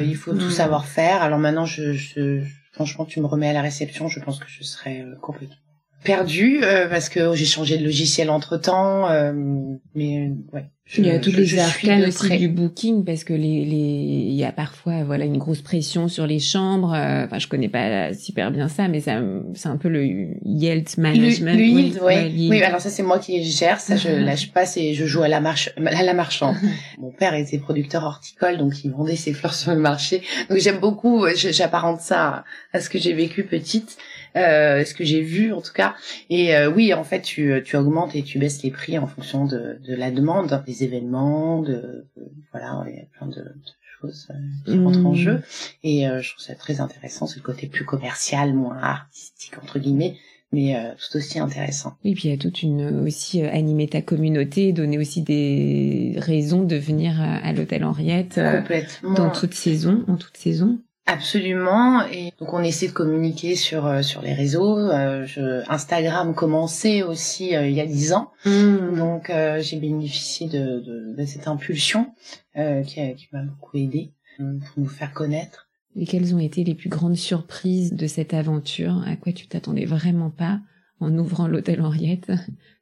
il 0.01 0.15
faut 0.15 0.33
tout 0.33 0.45
hmm. 0.45 0.51
savoir 0.51 0.85
faire. 0.85 1.23
Alors 1.23 1.39
maintenant, 1.39 1.65
je, 1.65 1.94
je, 1.94 2.44
franchement, 2.71 3.06
tu 3.06 3.19
me 3.19 3.25
remets 3.25 3.50
à 3.50 3.53
la 3.53 3.62
réception, 3.62 4.07
je 4.07 4.19
pense 4.19 4.39
que 4.39 4.47
je 4.47 4.63
serais 4.63 5.03
complètement 5.21 5.57
perdu 6.03 6.59
euh, 6.63 6.88
parce 6.88 7.09
que 7.09 7.35
j'ai 7.35 7.45
changé 7.45 7.77
de 7.77 7.83
logiciel 7.83 8.29
entre 8.29 8.57
temps 8.57 9.09
euh, 9.09 9.33
mais 9.95 10.31
ouais 10.53 10.65
il 10.95 11.05
y 11.05 11.09
a 11.09 11.19
toutes 11.19 11.35
les 11.35 11.59
arcanes 11.59 12.05
aussi 12.05 12.38
du 12.38 12.47
booking 12.47 13.03
parce 13.03 13.25
que 13.25 13.33
les, 13.33 13.65
les 13.65 13.75
il 13.75 14.35
y 14.35 14.45
a 14.45 14.53
parfois 14.53 15.03
voilà 15.03 15.25
une 15.25 15.38
grosse 15.38 15.61
pression 15.61 16.07
sur 16.07 16.25
les 16.25 16.39
chambres 16.39 16.94
euh, 16.94 17.25
enfin 17.25 17.39
je 17.39 17.47
connais 17.47 17.67
pas 17.67 18.13
super 18.13 18.51
bien 18.51 18.69
ça 18.69 18.88
mais 18.88 19.01
ça 19.01 19.19
c'est 19.53 19.67
un 19.67 19.75
peu 19.75 19.89
le 19.89 20.05
yield 20.45 20.88
management 20.97 21.57
le, 21.57 21.63
yield, 21.63 21.99
oui, 22.01 22.47
oui 22.49 22.63
alors 22.63 22.79
ça 22.79 22.89
c'est 22.89 23.03
moi 23.03 23.19
qui 23.19 23.44
gère 23.44 23.81
ça 23.81 23.97
je 23.97 24.07
lâche 24.07 24.53
pas 24.53 24.63
et 24.77 24.94
je 24.94 25.05
joue 25.05 25.23
à 25.23 25.27
la 25.27 25.41
marche 25.41 25.69
à 25.77 26.03
la 26.03 26.13
marchande. 26.13 26.55
Mon 26.99 27.11
père 27.11 27.33
était 27.33 27.57
producteur 27.57 28.03
horticole 28.03 28.57
donc 28.57 28.85
il 28.85 28.91
vendait 28.91 29.15
ses 29.17 29.33
fleurs 29.33 29.53
sur 29.53 29.73
le 29.73 29.79
marché. 29.79 30.21
Donc 30.49 30.59
j'aime 30.59 30.79
beaucoup 30.79 31.25
j'apparente 31.35 31.99
ça 31.99 32.45
à 32.71 32.79
ce 32.79 32.89
que 32.89 32.97
j'ai 32.97 33.13
vécu 33.13 33.44
petite 33.44 33.97
euh, 34.37 34.85
ce 34.85 34.93
que 34.93 35.03
j'ai 35.03 35.21
vu 35.21 35.53
en 35.53 35.61
tout 35.61 35.73
cas. 35.73 35.95
Et 36.29 36.55
euh, 36.55 36.69
oui, 36.69 36.93
en 36.93 37.03
fait, 37.03 37.21
tu, 37.21 37.61
tu 37.65 37.75
augmentes 37.75 38.15
et 38.15 38.23
tu 38.23 38.39
baisses 38.39 38.63
les 38.63 38.71
prix 38.71 38.97
en 38.97 39.07
fonction 39.07 39.45
de, 39.45 39.79
de 39.83 39.95
la 39.95 40.11
demande, 40.11 40.63
des 40.65 40.83
événements, 40.83 41.61
de, 41.61 42.07
voilà, 42.51 42.83
il 42.87 42.95
y 42.95 42.99
a 42.99 43.06
plein 43.17 43.27
de, 43.27 43.44
choses 44.01 44.27
euh, 44.31 44.33
qui 44.65 44.77
rentrent 44.79 45.06
en 45.06 45.11
mmh. 45.11 45.15
jeu. 45.15 45.41
Et 45.83 46.07
euh, 46.07 46.21
je 46.21 46.31
trouve 46.31 46.44
ça 46.44 46.56
très 46.56 46.79
intéressant, 46.81 47.27
c'est 47.27 47.37
le 47.37 47.44
côté 47.44 47.67
plus 47.67 47.85
commercial, 47.85 48.53
moins 48.53 48.77
artistique 48.77 49.53
entre 49.61 49.79
guillemets 49.79 50.15
mais 50.53 50.77
euh, 50.77 50.94
tout 50.94 51.17
aussi 51.17 51.39
intéressant. 51.39 51.97
Oui, 52.06 52.13
puis 52.13 52.29
il 52.29 52.31
y 52.31 52.33
a 52.33 52.37
toute 52.37 52.63
une 52.63 53.06
aussi 53.06 53.41
animer 53.41 53.89
ta 53.89 54.01
communauté, 54.01 54.71
donner 54.71 54.97
aussi 54.97 55.21
des 55.21 56.13
raisons 56.15 56.63
de 56.63 56.77
venir 56.77 57.19
à, 57.19 57.51
l'hôtel 57.51 57.83
Henriette 57.83 58.39
dans 59.03 59.29
toute 59.29 59.53
saison, 59.53 60.06
en 60.07 60.15
toute 60.15 60.37
saison. 60.37 60.79
Absolument. 61.07 62.06
Et 62.07 62.33
donc 62.37 62.54
on 62.54 62.61
essaie 62.61 62.87
de 62.87 62.92
communiquer 62.92 63.56
sur 63.56 63.85
euh, 63.85 64.02
sur 64.02 64.21
les 64.21 64.33
réseaux. 64.33 64.78
Euh, 64.78 65.26
je, 65.26 65.64
Instagram 65.71 66.35
commençait 66.35 67.02
aussi 67.02 67.56
euh, 67.56 67.66
il 67.66 67.73
y 67.73 67.80
a 67.80 67.85
dix 67.85 68.11
ans, 68.11 68.31
mmh. 68.45 68.97
donc 68.97 69.31
j'ai 69.59 69.80
bénéficié 69.80 70.47
de, 70.47 70.81
de, 70.81 71.16
de, 71.18 71.26
cette 71.26 71.47
impulsion 71.47 72.14
qui, 72.56 73.16
qui 73.16 73.28
m'a 73.31 73.42
beaucoup 73.42 73.78
aidé 73.78 74.11
pour 74.37 74.47
nous 74.78 74.87
faire 74.90 75.14
connaître. 75.14 75.69
Et 75.95 76.06
quelles 76.06 76.35
ont 76.35 76.40
été 76.40 76.64
les 76.64 76.76
plus 76.76 76.90
grandes 76.90 77.16
surprises 77.16 77.94
de 77.94 78.06
cette 78.06 78.33
aventure? 78.33 79.02
À 79.07 79.16
quoi 79.16 79.31
tu 79.31 79.47
t'attendais 79.47 79.85
vraiment 79.85 80.30
pas 80.30 80.59
en 80.99 81.18
ouvrant 81.18 81.47
l'hôtel 81.47 81.81
Henriette? 81.81 82.31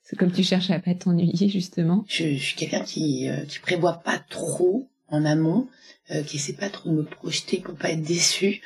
C'est 0.01 0.17
comme 0.17 0.31
tu 0.31 0.43
cherches 0.43 0.71
à 0.71 0.79
pas 0.79 0.95
t'ennuyer 0.95 1.47
justement. 1.49 2.03
Je, 2.07 2.33
je 2.35 2.43
suis 2.43 2.55
quelqu'un 2.55 2.83
qui 2.83 3.29
qui 3.47 3.59
prévoit 3.59 4.01
pas 4.03 4.19
trop 4.29 4.89
en 5.09 5.25
amont 5.25 5.67
euh, 6.11 6.21
qui 6.21 6.37
essaie 6.37 6.53
pas 6.53 6.69
trop 6.69 6.89
de 6.89 6.95
me 6.95 7.03
projeter 7.03 7.57
pour 7.59 7.75
pas 7.75 7.89
être 7.89 8.03
déçu. 8.03 8.61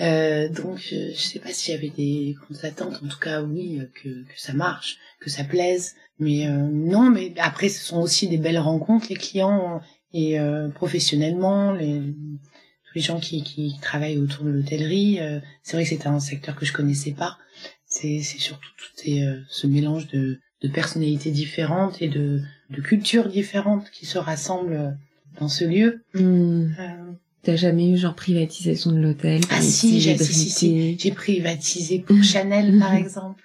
Euh, 0.00 0.48
donc 0.48 0.78
je, 0.78 1.12
je 1.12 1.20
sais 1.20 1.38
pas 1.38 1.52
si 1.52 1.72
j'avais 1.72 1.88
des 1.88 2.36
grandes 2.38 2.64
attentes. 2.64 3.00
En 3.02 3.08
tout 3.08 3.18
cas, 3.18 3.42
oui, 3.42 3.78
euh, 3.80 3.90
que, 3.94 4.08
que 4.08 4.38
ça 4.38 4.52
marche, 4.52 4.98
que 5.20 5.30
ça 5.30 5.44
plaise. 5.44 5.94
Mais 6.18 6.46
euh, 6.46 6.68
non, 6.70 7.10
mais 7.10 7.32
après, 7.38 7.70
ce 7.70 7.82
sont 7.82 8.00
aussi 8.00 8.28
des 8.28 8.36
belles 8.36 8.58
rencontres, 8.58 9.06
les 9.08 9.16
clients 9.16 9.80
et 10.12 10.38
euh, 10.38 10.68
professionnellement, 10.68 11.72
les, 11.72 12.00
tous 12.00 12.94
les 12.94 13.00
gens 13.00 13.18
qui, 13.18 13.42
qui 13.42 13.74
travaillent 13.80 14.18
autour 14.18 14.44
de 14.44 14.50
l'hôtellerie. 14.50 15.18
c'est 15.62 15.76
vrai 15.76 15.84
que 15.84 15.88
c'était 15.88 16.08
un 16.08 16.20
secteur 16.20 16.54
que 16.54 16.66
je 16.66 16.74
connaissais 16.74 17.12
pas. 17.12 17.38
C'est, 17.86 18.20
c'est 18.20 18.38
surtout 18.38 18.68
tout 18.76 19.02
ce 19.48 19.66
mélange 19.66 20.08
de, 20.08 20.40
de 20.60 20.68
personnalités 20.68 21.30
différentes 21.30 22.02
et 22.02 22.08
de, 22.08 22.42
de 22.68 22.80
cultures 22.82 23.28
différentes 23.28 23.90
qui 23.90 24.04
se 24.04 24.18
rassemblent 24.18 24.98
dans 25.38 25.48
ce 25.48 25.64
lieu. 25.64 26.04
Hmm. 26.14 26.72
Euh, 26.78 27.12
T'as 27.42 27.56
jamais 27.56 27.90
eu 27.90 27.96
genre 27.96 28.14
privatisation 28.14 28.92
de 28.92 28.98
l'hôtel 28.98 29.40
Ah 29.50 29.60
si, 29.60 30.00
j'ai 30.00 30.16
si, 30.16 30.96
si, 30.98 31.10
privatisé 31.10 31.98
pour 32.06 32.22
Chanel 32.22 32.78
par 32.78 32.94
exemple. 32.94 33.42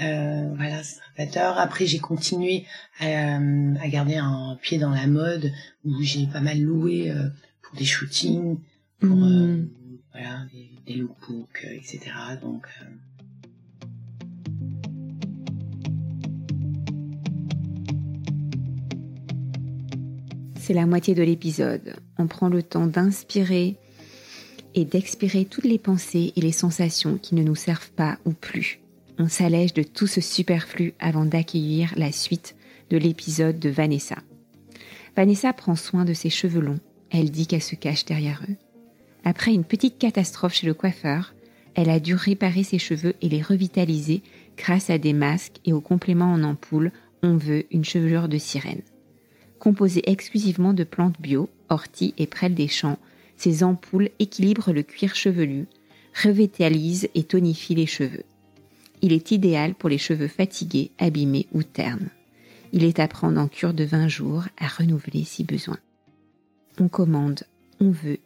Euh, 0.00 0.52
voilà, 0.56 0.82
strappateur. 0.82 1.58
Après, 1.58 1.86
j'ai 1.86 1.98
continué 1.98 2.64
à, 3.00 3.36
à, 3.36 3.88
garder 3.88 4.16
un 4.16 4.56
pied 4.62 4.78
dans 4.78 4.90
la 4.90 5.06
mode 5.06 5.52
où 5.84 6.00
j'ai 6.02 6.26
pas 6.26 6.40
mal 6.40 6.60
loué 6.60 7.12
pour 7.62 7.76
des 7.76 7.84
shootings, 7.84 8.58
pour 9.00 9.16
mmh. 9.16 9.68
voilà 10.12 10.46
des, 10.52 10.70
des 10.86 10.94
lookbooks, 10.94 11.66
etc. 11.72 12.00
Donc 12.40 12.66
c'est 20.64 20.72
la 20.72 20.86
moitié 20.86 21.14
de 21.14 21.22
l'épisode. 21.22 21.94
On 22.16 22.26
prend 22.26 22.48
le 22.48 22.62
temps 22.62 22.86
d'inspirer 22.86 23.76
et 24.74 24.86
d'expirer 24.86 25.44
toutes 25.44 25.66
les 25.66 25.78
pensées 25.78 26.32
et 26.36 26.40
les 26.40 26.52
sensations 26.52 27.18
qui 27.18 27.34
ne 27.34 27.42
nous 27.42 27.54
servent 27.54 27.90
pas 27.90 28.16
ou 28.24 28.32
plus. 28.32 28.80
On 29.18 29.28
s'allège 29.28 29.74
de 29.74 29.82
tout 29.82 30.06
ce 30.06 30.22
superflu 30.22 30.94
avant 30.98 31.26
d'accueillir 31.26 31.92
la 31.98 32.12
suite 32.12 32.56
de 32.88 32.96
l'épisode 32.96 33.58
de 33.58 33.68
Vanessa. 33.68 34.16
Vanessa 35.14 35.52
prend 35.52 35.76
soin 35.76 36.06
de 36.06 36.14
ses 36.14 36.30
cheveux 36.30 36.62
longs. 36.62 36.80
Elle 37.10 37.30
dit 37.30 37.46
qu'elle 37.46 37.62
se 37.62 37.76
cache 37.76 38.06
derrière 38.06 38.42
eux. 38.48 38.56
Après 39.22 39.52
une 39.52 39.64
petite 39.64 39.98
catastrophe 39.98 40.54
chez 40.54 40.66
le 40.66 40.72
coiffeur, 40.72 41.34
elle 41.74 41.90
a 41.90 42.00
dû 42.00 42.14
réparer 42.14 42.62
ses 42.62 42.78
cheveux 42.78 43.14
et 43.20 43.28
les 43.28 43.42
revitaliser 43.42 44.22
grâce 44.56 44.88
à 44.88 44.96
des 44.96 45.12
masques 45.12 45.60
et 45.66 45.74
aux 45.74 45.82
compléments 45.82 46.32
en 46.32 46.42
ampoule. 46.42 46.90
On 47.22 47.36
veut 47.36 47.66
une 47.70 47.84
chevelure 47.84 48.28
de 48.28 48.38
sirène. 48.38 48.80
Composées 49.64 50.02
exclusivement 50.10 50.74
de 50.74 50.84
plantes 50.84 51.18
bio, 51.18 51.48
orties 51.70 52.12
et 52.18 52.26
prêles 52.26 52.54
des 52.54 52.68
champs, 52.68 52.98
ces 53.38 53.64
ampoules 53.64 54.10
équilibrent 54.18 54.74
le 54.74 54.82
cuir 54.82 55.14
chevelu, 55.14 55.64
revitalisent 56.22 57.08
et 57.14 57.22
tonifient 57.22 57.74
les 57.74 57.86
cheveux. 57.86 58.24
Il 59.00 59.14
est 59.14 59.30
idéal 59.30 59.74
pour 59.74 59.88
les 59.88 59.96
cheveux 59.96 60.28
fatigués, 60.28 60.90
abîmés 60.98 61.46
ou 61.54 61.62
ternes. 61.62 62.10
Il 62.74 62.84
est 62.84 62.98
à 62.98 63.08
prendre 63.08 63.40
en 63.40 63.48
cure 63.48 63.72
de 63.72 63.84
20 63.84 64.08
jours, 64.08 64.44
à 64.58 64.68
renouveler 64.68 65.24
si 65.24 65.44
besoin. 65.44 65.78
On 66.78 66.88
commande, 66.88 67.44
on 67.80 67.90
veut, 67.90 68.18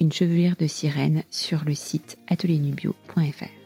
une 0.00 0.12
chevelure 0.12 0.56
de 0.58 0.66
sirène 0.66 1.22
sur 1.30 1.64
le 1.64 1.76
site 1.76 2.18
atelierNubio.fr. 2.26 3.59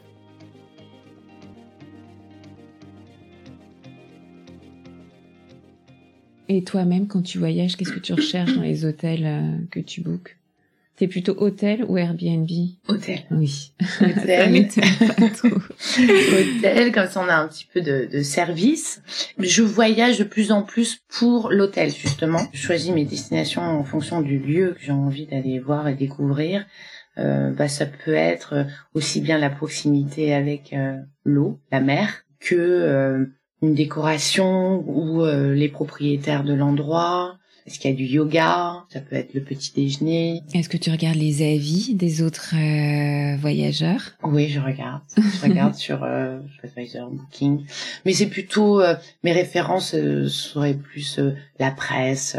Et 6.49 6.63
toi-même, 6.63 7.07
quand 7.07 7.23
tu 7.23 7.39
voyages, 7.39 7.77
qu'est-ce 7.77 7.93
que 7.93 8.01
tu 8.01 8.13
recherches 8.13 8.55
dans 8.55 8.63
les 8.63 8.85
hôtels 8.85 9.25
euh, 9.25 9.57
que 9.71 9.81
tu 9.81 10.01
bookes? 10.01 10.37
T'es 10.97 11.09
plutôt 11.09 11.35
hôtel 11.39 11.85
ou 11.89 11.99
Airbnb? 11.99 12.49
Hôtel. 12.87 13.25
Oui. 13.33 13.73
Hôtel. 14.01 14.69
pas 15.17 15.29
trop. 15.31 15.49
hôtel, 15.49 16.93
comme 16.93 17.09
ça 17.09 17.21
on 17.25 17.29
a 17.29 17.35
un 17.35 17.49
petit 17.49 17.67
peu 17.73 17.81
de, 17.81 18.09
de, 18.13 18.23
service. 18.23 19.03
Je 19.41 19.63
voyage 19.63 20.19
de 20.19 20.25
plus 20.25 20.53
en 20.53 20.63
plus 20.63 21.01
pour 21.09 21.51
l'hôtel, 21.51 21.91
justement. 21.91 22.43
Je 22.53 22.63
choisis 22.63 22.93
mes 22.93 23.05
destinations 23.05 23.63
en 23.63 23.83
fonction 23.83 24.21
du 24.21 24.39
lieu 24.39 24.77
que 24.79 24.85
j'ai 24.85 24.93
envie 24.93 25.27
d'aller 25.27 25.59
voir 25.59 25.89
et 25.89 25.95
découvrir. 25.95 26.65
Euh, 27.19 27.51
bah, 27.51 27.69
ça 27.69 27.87
peut 27.87 28.15
être 28.15 28.67
aussi 28.95 29.21
bien 29.21 29.39
la 29.39 29.51
proximité 29.51 30.33
avec 30.33 30.73
euh, 30.73 30.97
l'eau, 31.25 31.59
la 31.73 31.81
mer, 31.81 32.25
que 32.39 32.55
euh, 32.55 33.27
une 33.65 33.75
décoration 33.75 34.85
ou 34.87 35.23
euh, 35.23 35.55
les 35.55 35.69
propriétaires 35.69 36.45
de 36.45 36.55
l'endroit? 36.55 37.37
Est-ce 37.67 37.79
qu'il 37.79 37.91
y 37.91 37.95
a 37.95 37.97
du 37.97 38.05
yoga? 38.05 38.85
Ça 38.91 39.01
peut 39.01 39.17
être 39.17 39.33
le 39.33 39.41
petit 39.41 39.73
déjeuner. 39.73 40.43
Est-ce 40.53 40.69
que 40.69 40.77
tu 40.77 40.91
regardes 40.91 41.17
les 41.17 41.41
avis 41.41 41.95
des 41.95 42.21
autres 42.21 42.55
euh, 42.55 43.39
voyageurs? 43.39 44.03
Oui, 44.23 44.49
je 44.49 44.61
regarde. 44.61 45.01
Je 45.17 45.43
regarde 45.43 45.75
sur 45.87 46.05
euh, 46.05 46.41
Booking. 47.11 47.65
Mais 48.05 48.13
c'est 48.13 48.27
plutôt 48.27 48.83
euh, 48.83 48.97
mes 49.23 49.33
références 49.33 49.97
seraient 50.29 50.75
plus 50.75 51.19
la 51.59 51.71
presse. 51.71 52.37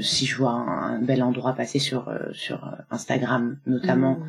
si 0.00 0.24
je 0.24 0.36
vois 0.36 0.52
un, 0.52 1.02
bel 1.02 1.22
endroit 1.22 1.52
passer 1.52 1.78
sur 1.78 2.10
sur 2.32 2.66
Instagram 2.90 3.58
notamment, 3.66 4.20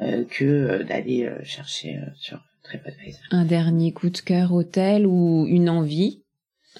mmh. 0.00 0.24
que 0.30 0.84
d'aller 0.84 1.28
chercher 1.42 1.98
sur 2.14 2.38
un 3.30 3.44
dernier 3.44 3.92
coup 3.92 4.10
de 4.10 4.18
cœur 4.18 4.52
hôtel 4.52 5.06
ou 5.06 5.46
une 5.46 5.68
envie? 5.68 6.22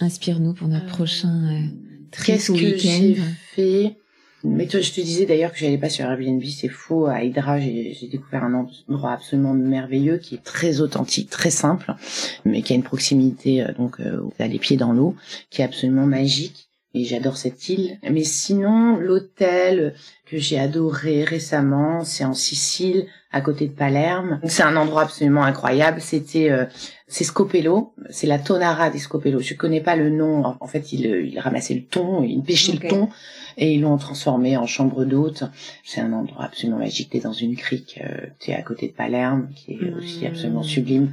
Inspire-nous 0.01 0.55
pour 0.55 0.69
notre 0.69 0.87
euh, 0.87 0.89
prochain 0.89 1.45
euh, 1.53 1.87
Qu'est-ce 2.25 2.53
que 2.53 2.77
j'ai 2.77 3.17
fait? 3.55 3.97
Mais 4.45 4.67
toi, 4.67 4.81
je 4.81 4.93
te 4.93 5.01
disais 5.01 5.27
d'ailleurs 5.27 5.53
que 5.53 5.59
j'allais 5.59 5.79
pas 5.79 5.91
sur 5.91 6.05
Airbnb, 6.05 6.43
c'est 6.45 6.69
faux. 6.69 7.07
À 7.07 7.25
Hydra, 7.25 7.59
j'ai 7.59 8.09
découvert 8.11 8.45
un 8.45 8.55
endroit 8.89 9.13
absolument 9.13 9.55
merveilleux 9.55 10.19
qui 10.19 10.37
est 10.37 10.45
très 10.45 10.81
authentique, 10.81 11.31
très 11.31 11.51
simple, 11.51 11.95
mais 12.45 12.63
qui 12.63 12.73
a 12.73 12.77
une 12.77 12.83
proximité 12.83 13.63
euh, 13.63 13.73
donc 13.77 13.99
euh, 14.01 14.21
les 14.39 14.59
pieds 14.59 14.77
dans 14.77 14.93
l'eau, 14.93 15.17
qui 15.51 15.63
est 15.63 15.65
absolument 15.65 16.07
magique. 16.07 16.66
Et 16.97 17.05
j'adore 17.05 17.37
cette 17.37 17.69
île. 17.69 17.99
Mais 18.11 18.25
sinon, 18.25 18.97
l'hôtel 18.97 19.93
que 20.25 20.39
j'ai 20.39 20.59
adoré 20.59 21.25
récemment, 21.25 22.05
c'est 22.05 22.25
en 22.25 22.33
Sicile, 22.33 23.07
à 23.33 23.43
côté 23.43 23.67
de 23.67 23.73
Palerme. 23.73 24.41
C'est 24.45 24.63
un 24.63 24.77
endroit 24.77 25.03
absolument 25.03 25.43
incroyable. 25.43 26.01
C'était 26.01 26.51
euh, 26.51 26.65
c'est 27.07 27.25
Scopello, 27.25 27.93
c'est 28.09 28.27
la 28.27 28.39
Tonara 28.39 28.89
di 28.89 28.99
Scopello. 28.99 29.41
Je 29.41 29.53
connais 29.53 29.83
pas 29.83 29.95
le 29.95 30.09
nom. 30.09 30.57
En 30.59 30.67
fait, 30.67 30.91
il, 30.95 31.05
il 31.05 31.39
ramassait 31.39 31.75
le 31.75 31.83
thon, 31.83 32.23
il 32.23 32.43
pêchait 32.43 32.73
le 32.73 32.89
thon 32.89 33.11
et 33.59 33.75
ils 33.75 33.83
l'ont 33.83 33.99
transformé 33.99 34.57
en 34.57 34.67
chambre 34.67 35.05
d'hôte. 35.05 35.45
C'est 35.85 36.01
un 36.01 36.15
endroit 36.15 36.45
absolument 36.45 36.79
magique. 36.79 37.11
T'es 37.11 37.21
dans 37.21 37.35
une 37.35 37.57
crique, 37.57 38.01
euh, 38.03 38.27
t'es 38.39 38.55
à 38.55 38.63
côté 38.63 38.89
de 38.89 38.93
Palerme, 38.93 39.51
qui 39.55 39.73
est 39.73 39.93
aussi 39.93 40.25
mmh. 40.25 40.29
absolument 40.29 40.63
sublime. 40.63 41.13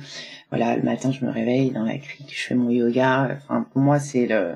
Voilà, 0.50 0.78
le 0.78 0.84
matin, 0.84 1.12
je 1.12 1.26
me 1.26 1.30
réveille 1.30 1.72
dans 1.72 1.84
la 1.84 1.98
crique, 1.98 2.34
je 2.34 2.42
fais 2.42 2.56
mon 2.56 2.70
yoga. 2.70 3.38
Enfin, 3.44 3.68
pour 3.74 3.82
moi, 3.82 4.00
c'est 4.00 4.28
le 4.28 4.54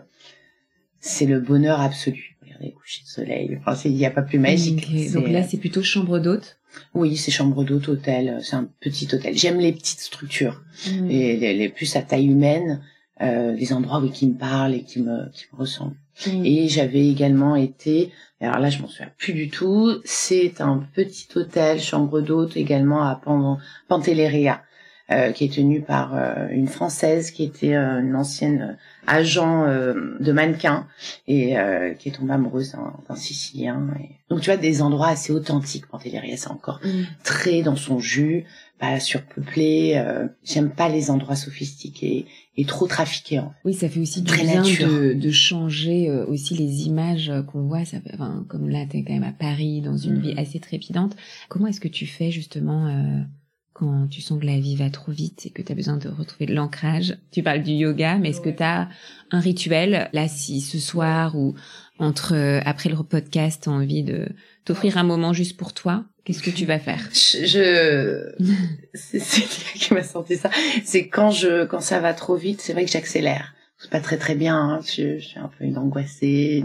c'est 1.00 1.26
le 1.26 1.40
bonheur 1.40 1.80
absolu. 1.80 2.38
Regardez, 2.44 2.72
coucher 2.72 3.04
de 3.04 3.08
soleil. 3.08 3.60
Enfin, 3.66 3.80
il 3.86 3.96
n'y 3.96 4.06
a 4.06 4.12
pas 4.12 4.22
plus 4.22 4.40
magique. 4.40 5.12
Donc 5.14 5.30
là, 5.30 5.44
c'est 5.44 5.58
plutôt 5.58 5.84
chambre 5.84 6.20
d'hôte. 6.20 6.58
Oui, 6.94 7.18
c'est 7.18 7.32
chambre 7.32 7.64
d'hôte, 7.64 7.90
hôtel. 7.90 8.40
C'est 8.42 8.56
un 8.56 8.70
petit 8.80 9.08
hôtel. 9.14 9.38
J'aime 9.38 9.60
les 9.60 9.72
petites 9.72 10.00
structures 10.00 10.62
mmh. 10.88 11.10
et 11.10 11.38
les, 11.38 11.54
les, 11.54 11.70
plus 11.70 11.96
à 11.96 12.02
taille 12.02 12.28
humaine, 12.28 12.82
euh, 13.22 13.56
des 13.56 13.74
endroits 13.74 14.00
oui, 14.00 14.12
qui 14.12 14.28
me 14.28 14.36
parlent 14.36 14.76
et 14.76 14.84
qui 14.84 15.02
me 15.02 15.30
qui 15.32 15.46
me 15.52 15.58
ressemblent. 15.58 15.98
Mmh. 16.26 16.46
Et 16.46 16.68
j'avais 16.68 17.08
également 17.08 17.56
été, 17.56 18.12
alors 18.42 18.60
là 18.60 18.70
je 18.70 18.82
m'en 18.82 18.88
souviens 18.88 19.12
plus 19.18 19.34
du 19.34 19.50
tout, 19.50 20.02
c'est 20.04 20.62
un 20.62 20.84
petit 20.94 21.28
hôtel, 21.36 21.80
chambre 21.80 22.22
d'hôte 22.22 22.58
également 22.58 23.04
à 23.04 23.22
Pantelleria. 23.88 24.62
Euh, 25.10 25.32
qui 25.32 25.46
est 25.46 25.54
tenu 25.54 25.80
par 25.80 26.16
euh, 26.16 26.50
une 26.52 26.68
française 26.68 27.32
qui 27.32 27.46
était 27.46 27.76
euh, 27.76 28.02
une 28.02 28.14
ancienne 28.14 28.78
agent 29.06 29.66
de 30.20 30.32
mannequin 30.34 30.86
et 31.30 31.56
qui 31.98 32.10
est 32.10 32.12
tombée 32.12 32.34
amoureuse 32.34 32.76
d'un 33.08 33.16
Sicilien. 33.16 33.88
Donc 34.30 34.42
tu 34.42 34.50
vois 34.50 34.58
des 34.58 34.82
endroits 34.82 35.08
assez 35.08 35.32
authentiques. 35.32 35.88
Pantelleria, 35.88 36.36
c'est 36.36 36.52
encore 36.52 36.82
mm. 36.84 37.04
très 37.24 37.62
dans 37.62 37.78
son 37.78 38.00
jus, 38.00 38.44
pas 38.80 39.00
surpeuplé. 39.00 40.04
J'aime 40.44 40.72
pas 40.72 40.90
les 40.90 41.10
endroits 41.10 41.38
sophistiqués 41.38 42.26
et 42.58 42.66
trop 42.66 42.86
trafiqués. 42.86 43.40
En 43.40 43.54
Oui, 43.64 43.74
ça 43.74 43.88
fait 43.88 44.02
aussi 44.02 44.24
du 44.24 44.34
bien 44.34 44.62
de, 44.62 45.14
de, 45.14 45.32
changer 45.32 46.12
aussi 46.28 46.56
les 46.56 46.88
images 46.88 47.32
qu'on 47.50 47.62
voit. 47.62 47.86
Ça, 47.86 48.00
enfin, 48.14 48.46
comme 48.50 48.68
là, 48.68 48.86
t'es 48.90 49.06
quand 49.06 49.14
même 49.14 49.24
à 49.24 49.32
Paris 49.32 49.80
dans 49.80 49.96
une 49.96 50.18
mm. 50.18 50.22
vie 50.22 50.34
assez 50.38 50.60
trépidante. 50.60 51.16
Comment 51.48 51.68
est-ce 51.68 51.80
que 51.80 51.88
tu 51.88 52.08
fais 52.08 52.30
justement 52.30 53.24
quand 53.78 54.08
tu 54.10 54.22
sens 54.22 54.40
que 54.40 54.46
la 54.46 54.60
vie 54.60 54.76
va 54.76 54.90
trop 54.90 55.12
vite 55.12 55.46
et 55.46 55.50
que 55.52 55.62
tu 55.62 55.72
as 55.72 55.76
besoin 55.76 55.98
de 55.98 56.10
retrouver 56.10 56.48
de 56.48 56.56
l'ancrage. 56.56 57.16
Tu 57.32 57.44
parles 57.44 57.62
du 57.62 57.72
yoga, 57.72 58.18
mais 58.18 58.30
est-ce 58.30 58.42
que 58.42 58.50
tu 58.50 58.64
as 58.64 58.90
un 59.30 59.40
rituel 59.40 60.10
là 60.14 60.28
si 60.28 60.62
ce 60.62 60.80
soir 60.80 61.38
ou 61.38 61.54
entre 62.00 62.34
euh, 62.34 62.60
après 62.66 62.90
le 62.90 62.96
podcast 63.04 63.64
tu 63.64 63.70
as 63.70 63.72
envie 63.72 64.04
de 64.04 64.30
t'offrir 64.66 64.98
un 64.98 65.04
moment 65.04 65.32
juste 65.32 65.58
pour 65.58 65.74
toi, 65.74 66.06
qu'est-ce 66.26 66.42
que 66.42 66.50
tu 66.50 66.66
vas 66.66 66.80
faire? 66.80 67.08
Je, 67.14 68.34
c'est 68.96 69.20
c'est 69.20 69.46
qui 69.78 69.94
m'a 69.94 70.04
sorti 70.04 70.38
ça. 70.38 70.50
C'est 70.84 71.08
quand 71.08 71.30
je 71.30 71.66
quand 71.66 71.82
ça 71.82 72.00
va 72.00 72.14
trop 72.14 72.36
vite, 72.36 72.62
c'est 72.62 72.74
vrai 72.74 72.86
que 72.86 72.92
j'accélère 72.92 73.54
c'est 73.80 73.92
pas 73.92 74.00
très 74.00 74.18
très 74.18 74.36
bien. 74.36 74.58
Hein. 74.58 74.80
Je, 74.86 75.20
je, 75.20 75.26
suis 75.26 75.40
un 75.40 75.50
peu 75.56 75.64
une 75.64 75.78
angoissée, 75.78 76.64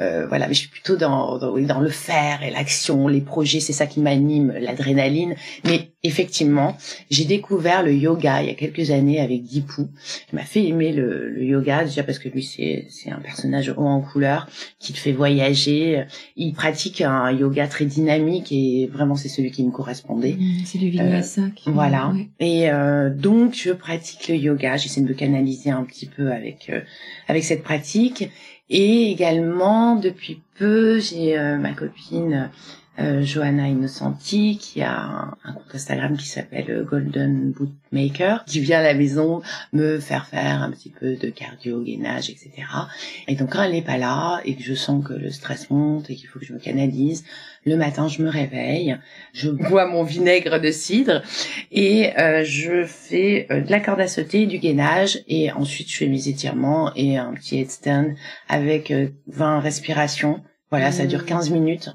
euh, 0.00 0.26
voilà. 0.26 0.46
Mais 0.46 0.54
je 0.54 0.60
suis 0.60 0.68
plutôt 0.68 0.96
dans 0.96 1.38
dans, 1.38 1.56
dans 1.58 1.80
le 1.80 1.88
faire 1.88 2.42
et 2.42 2.50
l'action, 2.50 3.08
les 3.08 3.20
projets, 3.20 3.60
c'est 3.60 3.72
ça 3.72 3.86
qui 3.86 4.00
m'anime, 4.00 4.52
l'adrénaline. 4.52 5.34
Mais 5.64 5.92
effectivement, 6.02 6.76
j'ai 7.10 7.24
découvert 7.24 7.82
le 7.82 7.92
yoga 7.92 8.42
il 8.42 8.48
y 8.48 8.50
a 8.50 8.54
quelques 8.54 8.90
années 8.90 9.20
avec 9.20 9.42
Deepou. 9.44 9.88
Il 10.32 10.36
m'a 10.36 10.44
fait 10.44 10.64
aimer 10.64 10.92
le, 10.92 11.28
le, 11.28 11.44
yoga 11.44 11.84
déjà 11.84 12.02
parce 12.02 12.18
que 12.18 12.28
lui 12.28 12.42
c'est 12.42 12.86
c'est 12.88 13.10
un 13.10 13.18
personnage 13.18 13.70
haut 13.76 13.86
en 13.86 14.00
couleur 14.00 14.48
qui 14.78 14.92
te 14.92 14.98
fait 14.98 15.12
voyager. 15.12 16.04
Il 16.36 16.52
pratique 16.52 17.00
un 17.00 17.32
yoga 17.32 17.66
très 17.66 17.84
dynamique 17.84 18.52
et 18.52 18.88
vraiment 18.92 19.16
c'est 19.16 19.28
celui 19.28 19.50
qui 19.50 19.64
me 19.64 19.72
correspondait. 19.72 20.36
Mmh, 20.38 20.64
c'est 20.64 20.78
du 20.78 20.88
Vinyasa. 20.88 21.42
Euh, 21.42 21.48
voilà. 21.66 22.12
Et 22.38 22.70
euh, 22.70 23.10
donc 23.10 23.54
je 23.54 23.72
pratique 23.72 24.28
le 24.28 24.36
yoga. 24.36 24.76
J'essaie 24.76 25.00
de 25.00 25.08
me 25.08 25.14
canaliser 25.14 25.70
un 25.70 25.84
petit 25.84 26.06
peu 26.06 26.30
avec 26.30 26.70
euh, 26.70 26.80
avec 27.26 27.44
cette 27.44 27.62
pratique. 27.62 28.28
Et 28.70 29.10
également, 29.10 29.96
depuis 29.96 30.42
peu, 30.58 30.98
j'ai 31.00 31.38
euh, 31.38 31.56
ma 31.56 31.72
copine 31.72 32.34
euh, 32.34 32.46
Johanna 32.98 33.68
Innocenti, 33.68 34.58
qui 34.58 34.82
a 34.82 35.36
un, 35.44 35.52
compte 35.52 35.74
Instagram 35.74 36.16
qui 36.16 36.26
s'appelle 36.26 36.70
euh, 36.70 36.84
Golden 36.84 37.52
Bootmaker, 37.52 38.44
qui 38.44 38.60
vient 38.60 38.80
à 38.80 38.82
la 38.82 38.94
maison 38.94 39.40
me 39.72 39.98
faire 40.00 40.26
faire 40.26 40.62
un 40.62 40.70
petit 40.70 40.90
peu 40.90 41.16
de 41.16 41.28
cardio, 41.30 41.82
gainage, 41.82 42.30
etc. 42.30 42.50
Et 43.28 43.36
donc 43.36 43.52
quand 43.52 43.62
elle 43.62 43.72
n'est 43.72 43.82
pas 43.82 43.98
là 43.98 44.40
et 44.44 44.56
que 44.56 44.62
je 44.62 44.74
sens 44.74 45.04
que 45.04 45.12
le 45.12 45.30
stress 45.30 45.70
monte 45.70 46.10
et 46.10 46.14
qu'il 46.16 46.28
faut 46.28 46.38
que 46.38 46.44
je 46.44 46.52
me 46.52 46.58
canalise, 46.58 47.24
le 47.64 47.76
matin 47.76 48.08
je 48.08 48.22
me 48.22 48.28
réveille, 48.28 48.96
je 49.32 49.50
bois 49.50 49.86
mon 49.86 50.02
vinaigre 50.02 50.60
de 50.60 50.70
cidre 50.70 51.22
et 51.70 52.18
euh, 52.18 52.42
je 52.44 52.84
fais 52.84 53.46
de 53.50 53.70
la 53.70 53.80
corde 53.80 54.00
à 54.00 54.08
sauter, 54.08 54.46
du 54.46 54.58
gainage 54.58 55.20
et 55.28 55.52
ensuite 55.52 55.90
je 55.90 55.96
fais 55.96 56.08
mes 56.08 56.28
étirements 56.28 56.92
et 56.94 57.16
un 57.16 57.32
petit 57.34 57.58
headstand 57.60 58.14
avec 58.48 58.92
20 59.28 59.60
respirations 59.60 60.42
voilà, 60.70 60.92
ça 60.92 61.06
dure 61.06 61.24
15 61.24 61.50
mmh. 61.50 61.54
minutes, 61.54 61.90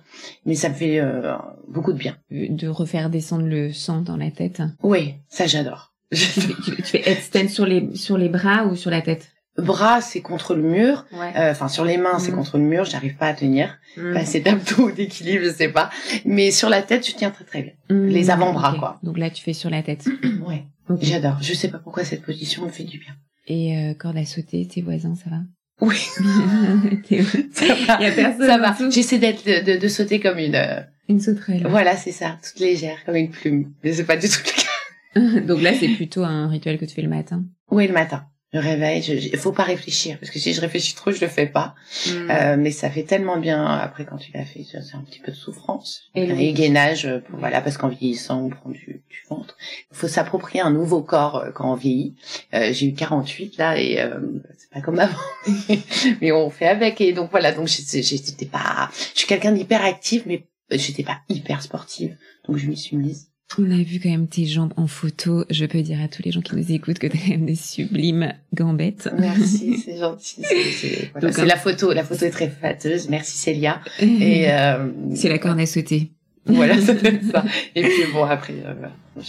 mais 0.46 0.56
ça 0.56 0.70
me 0.70 0.74
fait 0.74 1.00
euh, 1.00 1.36
beaucoup 1.68 1.94
de 1.94 1.98
bien. 1.98 2.18
De 2.32 2.68
refaire 2.68 3.10
descendre 3.10 3.46
le 3.46 3.72
sang 3.72 4.02
dans 4.02 4.18
la 4.18 4.32
tête. 4.32 4.62
Oui, 4.82 5.16
ça 5.30 5.46
j'adore. 5.46 5.94
tu, 6.12 6.18
fais 6.18 7.10
headstand 7.10 7.50
sur 7.50 7.66
les 7.66 7.96
sur 7.96 8.18
les 8.18 8.30
bras 8.30 8.66
ou 8.66 8.76
sur 8.76 8.92
la 8.92 9.02
tête? 9.02 9.32
Bras, 9.58 10.02
c'est 10.02 10.22
contre 10.22 10.56
le 10.56 10.64
mur. 10.64 11.06
Euh, 11.14 11.52
enfin, 11.52 11.68
sur 11.68 11.86
les 11.86 11.98
mains, 11.98 12.18
c'est 12.18 12.32
mmh. 12.32 12.36
contre 12.36 12.58
le 12.58 12.64
mur. 12.64 12.86
J'arrive 12.86 13.16
pas 13.16 13.28
à 13.28 13.34
tenir. 13.34 13.78
Mmh. 13.98 14.18
c'est 14.26 14.48
un 14.48 14.58
tout 14.58 14.92
d'équilibre, 14.96 15.46
je 15.46 15.52
sais 15.52 15.70
pas. 15.70 15.92
Mais 16.26 16.50
sur 16.50 16.70
la 16.70 16.82
tête, 16.82 17.08
je 17.08 17.14
tiens 17.14 17.30
très 17.30 17.46
très 17.46 17.62
bien. 17.62 17.74
Les 17.90 18.32
avant-bras, 18.32 18.76
quoi. 18.80 19.00
Donc 19.04 19.20
là, 19.20 19.30
tu 19.30 19.44
fais 19.44 19.54
sur 19.54 19.70
la 19.70 19.84
tête. 19.84 20.06
ouais. 20.48 20.66
J'adore. 21.02 21.38
Je 21.42 21.54
sais 21.54 21.70
pas 21.70 21.78
pourquoi 21.78 22.04
cette 22.04 22.24
position 22.24 22.66
me 22.66 22.70
fait 22.70 22.84
du 22.84 22.98
bien. 22.98 23.14
Et 23.46 23.78
euh, 23.78 23.94
corde 23.94 24.18
à 24.18 24.26
sauter, 24.26 24.68
tes 24.68 24.82
voisins, 24.82 25.16
ça 25.16 25.30
va? 25.30 25.38
Oui. 25.82 25.98
ça 27.52 27.66
va. 27.88 28.02
Y 28.02 28.06
a 28.06 28.12
personne 28.12 28.48
ça 28.48 28.58
va. 28.58 28.76
J'essaie 28.90 29.20
d'être 29.20 29.46
de, 29.46 29.78
de, 29.80 29.88
sauter 29.88 30.20
comme 30.20 30.38
une 30.38 30.56
euh, 30.56 30.82
une 31.10 31.20
sauterelle. 31.20 31.66
Voilà, 31.70 31.96
c'est 31.96 32.12
ça, 32.12 32.38
toute 32.44 32.60
légère 32.60 32.98
comme 33.06 33.16
une 33.16 33.30
plume. 33.30 33.74
Mais 33.84 33.94
c'est 33.94 34.06
pas 34.06 34.18
du 34.18 34.28
tout 34.30 34.40
le 34.46 34.52
cas. 34.52 35.40
Donc 35.48 35.62
là, 35.62 35.74
c'est 35.80 35.90
plutôt 35.90 36.24
un 36.24 36.48
rituel 36.48 36.78
que 36.78 36.86
tu 36.86 36.96
fais 36.96 37.02
le 37.02 37.10
matin. 37.10 37.44
Oui, 37.70 37.88
le 37.88 37.94
matin 37.94 38.26
je 38.54 38.60
réveille, 38.60 39.02
il 39.02 39.38
faut 39.38 39.52
pas 39.52 39.64
réfléchir 39.64 40.18
parce 40.20 40.32
que 40.32 40.38
si 40.38 40.54
je 40.54 40.62
réfléchis 40.62 40.94
trop, 40.94 41.12
je 41.12 41.20
le 41.20 41.28
fais 41.28 41.48
pas. 41.48 41.74
Hmm. 42.08 42.30
Euh, 42.30 42.56
mais 42.58 42.70
ça 42.70 42.90
fait 42.92 43.04
tellement 43.04 43.38
bien 43.38 43.66
après 43.66 44.06
quand 44.06 44.18
tu 44.18 44.32
l'as 44.32 44.46
fait, 44.46 44.64
c'est 44.64 44.96
un 44.96 45.02
petit 45.02 45.20
peu 45.20 45.32
de 45.32 45.38
souffrance. 45.38 46.04
Et, 46.14 46.54
gainage, 46.54 47.06
euh, 47.06 47.20
pour, 47.20 47.40
voilà, 47.40 47.62
parce 47.62 47.78
qu'en 47.78 47.88
vieillissant, 47.88 48.44
on 48.44 48.50
prend 48.50 48.70
du, 48.70 49.02
du 49.10 49.24
ventre. 49.28 49.58
Il 49.92 49.98
faut 49.98 50.08
s'approprier 50.08 50.62
un 50.62 50.72
nouveau 50.72 51.02
corps 51.02 51.38
euh, 51.38 51.52
quand 51.52 51.72
on 51.72 51.76
vieillit. 51.76 52.16
Euh, 52.54 52.72
j'ai 52.72 52.88
eu 52.88 52.94
48 52.94 53.58
là 53.58 53.80
et 53.80 54.00
euh, 54.00 54.20
c'est 54.58 54.70
pas 54.70 54.82
comme 54.82 55.00
avant, 55.00 55.18
mais 56.22 56.32
on 56.32 56.50
fait 56.50 56.68
avec. 56.68 57.02
Et 57.02 57.14
donc 57.14 57.32
voilà, 57.32 57.52
donc 57.52 57.68
j'étais 57.68 58.46
pas, 58.46 58.90
je 59.14 59.20
suis 59.20 59.28
quelqu'un 59.28 59.52
d'hyper 59.52 59.84
actif, 59.84 60.24
mais 60.28 60.48
j'étais 60.70 61.04
pas 61.04 61.22
hyper 61.30 61.62
sportive, 61.62 62.18
donc 62.48 62.58
je 62.58 62.68
m'y 62.68 62.78
suis 62.78 62.98
mise. 62.98 63.33
On 63.58 63.72
a 63.72 63.84
vu 63.84 64.00
quand 64.00 64.10
même 64.10 64.28
tes 64.28 64.46
jambes 64.46 64.74
en 64.78 64.88
photo. 64.88 65.46
Je 65.50 65.66
peux 65.66 65.82
dire 65.82 66.02
à 66.02 66.08
tous 66.08 66.24
les 66.24 66.32
gens 66.32 66.42
qui 66.42 66.56
nous 66.56 66.72
écoutent 66.72 67.00
que 67.00 67.08
tu 67.08 67.18
as 67.18 67.22
quand 67.22 67.30
même 67.30 67.46
des 67.46 67.56
sublimes 67.56 68.34
gambettes. 68.54 69.10
Merci, 69.18 69.78
c'est 69.86 69.98
gentil. 69.98 70.44
C'est 70.44 71.12
voilà, 71.12 71.46
la 71.46 71.58
photo. 71.58 71.92
La 71.94 72.04
photo 72.04 72.26
est 72.26 72.32
très 72.32 72.50
flatteuse. 72.50 73.10
Merci 73.10 73.38
Célia. 73.38 73.82
Et 74.00 74.52
euh, 74.52 74.90
c'est 75.16 75.30
la 75.30 75.38
corne 75.38 75.60
à 75.60 75.66
sauter. 75.66 76.12
Voilà, 76.46 76.76
c'est 76.82 77.24
ça. 77.24 77.46
Et 77.76 77.84
puis 77.84 78.12
bon 78.12 78.24
après. 78.24 78.56
Euh, 78.66 79.22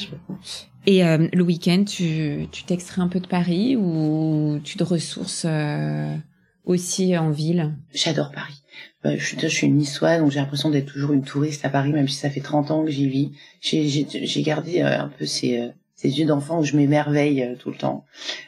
Et 0.87 1.04
euh, 1.04 1.28
le 1.33 1.43
week-end, 1.43 1.85
tu 1.85 2.47
tu 2.50 2.64
t'extrais 2.64 3.02
un 3.02 3.09
peu 3.09 3.21
de 3.21 3.26
Paris 3.26 3.76
ou 3.76 4.59
tu 4.64 4.76
te 4.76 4.85
ressources 4.85 5.45
euh, 5.47 6.16
aussi 6.64 7.16
en 7.16 7.31
ville? 7.31 7.75
J'adore 7.93 8.31
Paris. 8.33 8.63
Euh, 9.07 9.16
je, 9.19 9.25
suis, 9.25 9.38
je 9.40 9.47
suis 9.49 9.66
une 9.66 9.76
niçoise, 9.76 10.21
donc 10.21 10.31
j'ai 10.31 10.40
l'impression 10.40 10.71
d'être 10.71 10.90
toujours 10.90 11.12
une 11.12 11.23
touriste 11.23 11.64
à 11.64 11.69
Paris, 11.69 11.93
même 11.93 12.09
si 12.09 12.16
ça 12.16 12.31
fait 12.31 12.40
30 12.40 12.71
ans 12.71 12.85
que 12.85 12.90
j'y 12.90 13.09
vis. 13.09 13.33
J'ai 13.61 14.43
gardé 14.43 14.81
euh, 14.81 15.00
un 15.00 15.09
peu 15.09 15.26
ces, 15.26 15.59
euh, 15.59 15.69
ces 15.95 16.19
yeux 16.19 16.26
d'enfant 16.26 16.61
où 16.61 16.64
je 16.64 16.76
m'émerveille 16.76 17.57
tout 17.59 17.71
le 17.71 17.76
temps. 17.76 18.04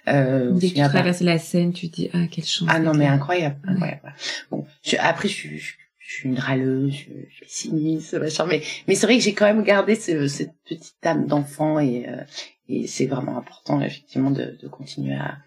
Euh, 0.09 0.53
Dès 0.53 0.71
que 0.71 0.75
tu 0.75 0.81
traverses 0.83 1.21
la 1.21 1.39
scène, 1.39 1.73
tu 1.73 1.89
dis 1.89 2.11
ah 2.13 2.27
quelle 2.31 2.45
chance. 2.45 2.69
Ah 2.71 2.79
non 2.79 2.95
mais 2.95 3.07
incroyable, 3.07 3.59
incroyable. 3.67 4.15
Bon, 4.51 4.67
je, 4.83 4.97
après 4.99 5.29
je 5.29 5.35
suis, 5.35 5.59
je, 5.59 5.75
suis 5.99 6.29
une 6.29 6.39
râleuse, 6.39 6.93
je, 6.93 7.13
je 7.29 7.37
suis 7.37 7.69
sinistre, 7.69 8.19
machin, 8.19 8.47
mais 8.47 8.63
mais 8.89 8.95
c'est 8.95 9.07
vrai 9.07 9.19
que 9.19 9.25
j'ai 9.25 9.35
quand 9.35 9.47
même 9.47 9.63
gardé 9.63 9.95
ce, 9.95 10.27
cette 10.27 10.55
petite 10.67 11.05
âme 11.05 11.27
d'enfant 11.27 11.79
et 11.79 12.07
et 12.69 12.87
c'est 12.87 13.07
vraiment 13.07 13.39
important 13.39 13.81
effectivement 13.81 14.31
de, 14.31 14.57
de 14.61 14.69
continuer 14.69 15.15
à 15.15 15.39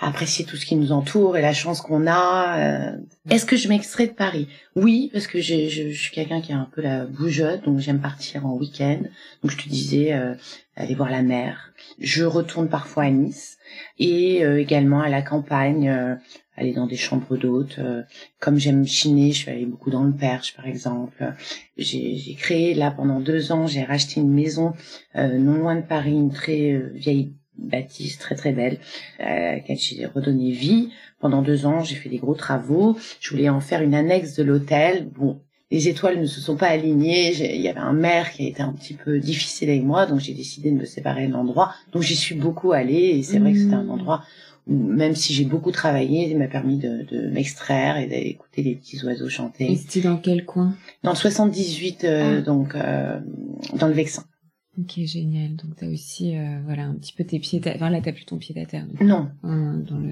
apprécier 0.00 0.46
tout 0.46 0.56
ce 0.56 0.64
qui 0.64 0.76
nous 0.76 0.92
entoure 0.92 1.36
et 1.36 1.42
la 1.42 1.52
chance 1.52 1.80
qu'on 1.80 2.06
a. 2.06 2.58
Euh. 2.58 2.96
Est-ce 3.28 3.44
que 3.44 3.56
je 3.56 3.68
m'extrais 3.68 4.06
de 4.06 4.12
Paris? 4.12 4.48
Oui, 4.74 5.10
parce 5.12 5.26
que 5.26 5.40
je, 5.40 5.68
je, 5.68 5.90
suis 5.90 6.10
quelqu'un 6.12 6.40
qui 6.40 6.52
a 6.52 6.56
un 6.56 6.68
peu 6.72 6.80
la 6.80 7.04
bougeotte, 7.04 7.64
donc 7.64 7.78
j'aime 7.78 8.00
partir 8.00 8.46
en 8.46 8.54
week-end. 8.54 9.00
Donc 9.42 9.52
je 9.52 9.58
te 9.58 9.68
disais, 9.68 10.14
euh, 10.14 10.34
aller 10.74 10.94
voir 10.94 11.10
la 11.10 11.22
mer. 11.22 11.72
Je 11.98 12.24
retourne 12.24 12.68
parfois 12.68 13.04
à 13.04 13.10
Nice 13.10 13.58
et 13.98 14.44
euh, 14.44 14.58
également 14.58 15.02
à 15.02 15.10
la 15.10 15.20
campagne, 15.20 15.90
aller 16.56 16.72
dans 16.72 16.86
des 16.86 16.96
chambres 16.96 17.36
d'hôtes. 17.36 17.78
comme 18.38 18.58
j'aime 18.58 18.86
chiner, 18.86 19.32
je 19.32 19.38
suis 19.38 19.50
allée 19.50 19.66
beaucoup 19.66 19.90
dans 19.90 20.04
le 20.04 20.12
Perche, 20.12 20.56
par 20.56 20.66
exemple. 20.66 21.34
J'ai 21.76 22.34
créé 22.38 22.74
là 22.74 22.90
pendant 22.90 23.20
deux 23.20 23.52
ans, 23.52 23.66
j'ai 23.66 23.84
racheté 23.84 24.20
une 24.20 24.32
maison 24.32 24.72
non 25.14 25.54
loin 25.54 25.76
de 25.76 25.82
Paris, 25.82 26.12
une 26.12 26.32
très 26.32 26.78
vieille 26.94 27.32
bâtisse 27.60 28.18
très 28.18 28.34
très 28.34 28.52
belle, 28.52 28.78
euh, 29.20 29.52
laquelle 29.52 29.78
j'ai 29.78 30.06
redonné 30.06 30.50
vie. 30.50 30.90
Pendant 31.20 31.42
deux 31.42 31.66
ans, 31.66 31.84
j'ai 31.84 31.96
fait 31.96 32.08
des 32.08 32.18
gros 32.18 32.34
travaux. 32.34 32.96
Je 33.20 33.30
voulais 33.30 33.48
en 33.48 33.60
faire 33.60 33.82
une 33.82 33.94
annexe 33.94 34.34
de 34.34 34.42
l'hôtel. 34.42 35.08
Bon, 35.14 35.40
les 35.70 35.88
étoiles 35.88 36.20
ne 36.20 36.26
se 36.26 36.40
sont 36.40 36.56
pas 36.56 36.68
alignées. 36.68 37.32
Il 37.54 37.60
y 37.60 37.68
avait 37.68 37.80
un 37.80 37.92
maire 37.92 38.32
qui 38.32 38.44
a 38.44 38.48
été 38.48 38.62
un 38.62 38.72
petit 38.72 38.94
peu 38.94 39.18
difficile 39.18 39.70
avec 39.70 39.84
moi, 39.84 40.06
donc 40.06 40.20
j'ai 40.20 40.34
décidé 40.34 40.70
de 40.70 40.76
me 40.76 40.84
séparer 40.84 41.26
de 41.26 41.32
l'endroit. 41.32 41.74
Donc 41.92 42.02
j'y 42.02 42.16
suis 42.16 42.34
beaucoup 42.34 42.72
allée 42.72 43.16
et 43.16 43.22
c'est 43.22 43.38
vrai 43.38 43.52
que 43.52 43.58
c'était 43.58 43.74
un 43.74 43.84
mmh. 43.84 43.90
endroit 43.90 44.24
où, 44.66 44.74
même 44.74 45.14
si 45.14 45.32
j'ai 45.32 45.44
beaucoup 45.44 45.70
travaillé, 45.70 46.28
il 46.28 46.38
m'a 46.38 46.48
permis 46.48 46.76
de, 46.76 47.04
de 47.10 47.28
m'extraire 47.28 47.96
et 47.98 48.06
d'écouter 48.06 48.62
les 48.62 48.74
petits 48.74 49.04
oiseaux 49.04 49.28
chanter. 49.28 49.70
Et 49.70 49.76
c'était 49.76 50.08
dans 50.08 50.16
quel 50.16 50.44
coin? 50.44 50.74
Dans 51.02 51.10
le 51.10 51.16
78, 51.16 52.04
euh, 52.04 52.38
ah. 52.38 52.42
donc 52.42 52.74
euh, 52.74 53.18
dans 53.74 53.86
le 53.86 53.94
Vexin. 53.94 54.24
Ok, 54.78 55.00
génial. 55.04 55.56
Donc 55.56 55.74
t'as 55.76 55.88
aussi, 55.88 56.36
euh, 56.36 56.60
voilà, 56.64 56.84
un 56.84 56.94
petit 56.94 57.12
peu 57.12 57.24
tes 57.24 57.40
pieds. 57.40 57.60
À... 57.66 57.74
Enfin 57.74 57.90
là, 57.90 58.00
t'as 58.00 58.12
plus 58.12 58.24
ton 58.24 58.38
pied 58.38 58.54
à 58.60 58.64
terre. 58.66 58.86
non. 59.00 59.28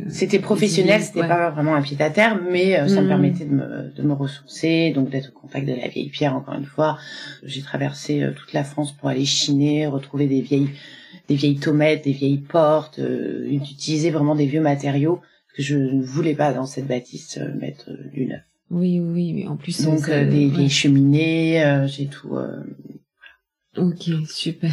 C'était 0.09 0.41
professionnel, 0.41 1.01
c'était 1.01 1.27
pas 1.27 1.51
vraiment 1.51 1.77
un 1.77 1.83
pied 1.83 1.97
à 2.01 2.11
terre, 2.11 2.41
mais 2.51 2.79
euh, 2.79 2.89
ça 2.89 3.01
me 3.01 3.07
mmh. 3.07 3.09
permettait 3.09 3.45
de 3.45 3.55
me, 3.55 3.93
de 3.95 4.03
me 4.03 4.13
ressourcer, 4.13 4.93
donc 4.93 5.11
d'être 5.11 5.31
au 5.35 5.39
contact 5.39 5.67
de 5.67 5.75
la 5.75 5.87
vieille 5.87 6.09
pierre. 6.09 6.35
Encore 6.35 6.55
une 6.55 6.65
fois, 6.65 6.99
j'ai 7.45 7.63
traversé 7.63 8.23
euh, 8.23 8.33
toute 8.33 8.53
la 8.53 8.65
France 8.65 8.93
pour 8.93 9.09
aller 9.09 9.25
chiner, 9.25 9.87
retrouver 9.87 10.27
des 10.27 10.41
vieilles, 10.41 10.71
des 11.29 11.37
vieilles 11.37 11.61
tomates, 11.61 12.03
des 12.03 12.13
vieilles 12.13 12.39
portes, 12.39 13.01
utiliser 13.49 14.11
vraiment 14.11 14.35
des 14.35 14.47
vieux 14.47 14.61
matériaux 14.61 15.21
que 15.55 15.63
je 15.63 15.77
ne 15.77 16.03
voulais 16.03 16.35
pas 16.35 16.53
dans 16.53 16.67
cette 16.67 16.89
bâtisse 16.89 17.39
mettre 17.61 17.91
du 18.13 18.27
neuf. 18.27 18.43
Oui, 18.71 19.01
oui, 19.01 19.33
oui. 19.35 19.47
En 19.47 19.57
plus, 19.57 19.83
donc 19.83 20.11
des 20.11 20.49
vieilles 20.49 20.69
cheminées, 20.69 21.85
j'ai 21.87 22.07
tout 22.07 22.37
Ok, 23.79 24.11
super. 24.29 24.73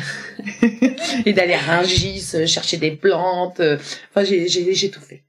et 1.26 1.34
d'aller 1.34 1.54
à 1.54 1.60
Rungis, 1.60 2.32
euh, 2.34 2.46
chercher 2.48 2.78
des 2.78 2.92
plantes. 2.92 3.60
Euh, 3.60 3.78
enfin, 4.10 4.24
j'ai, 4.24 4.48
j'ai, 4.48 4.74
j'ai 4.74 4.90
tout 4.90 5.02
fait. 5.02 5.24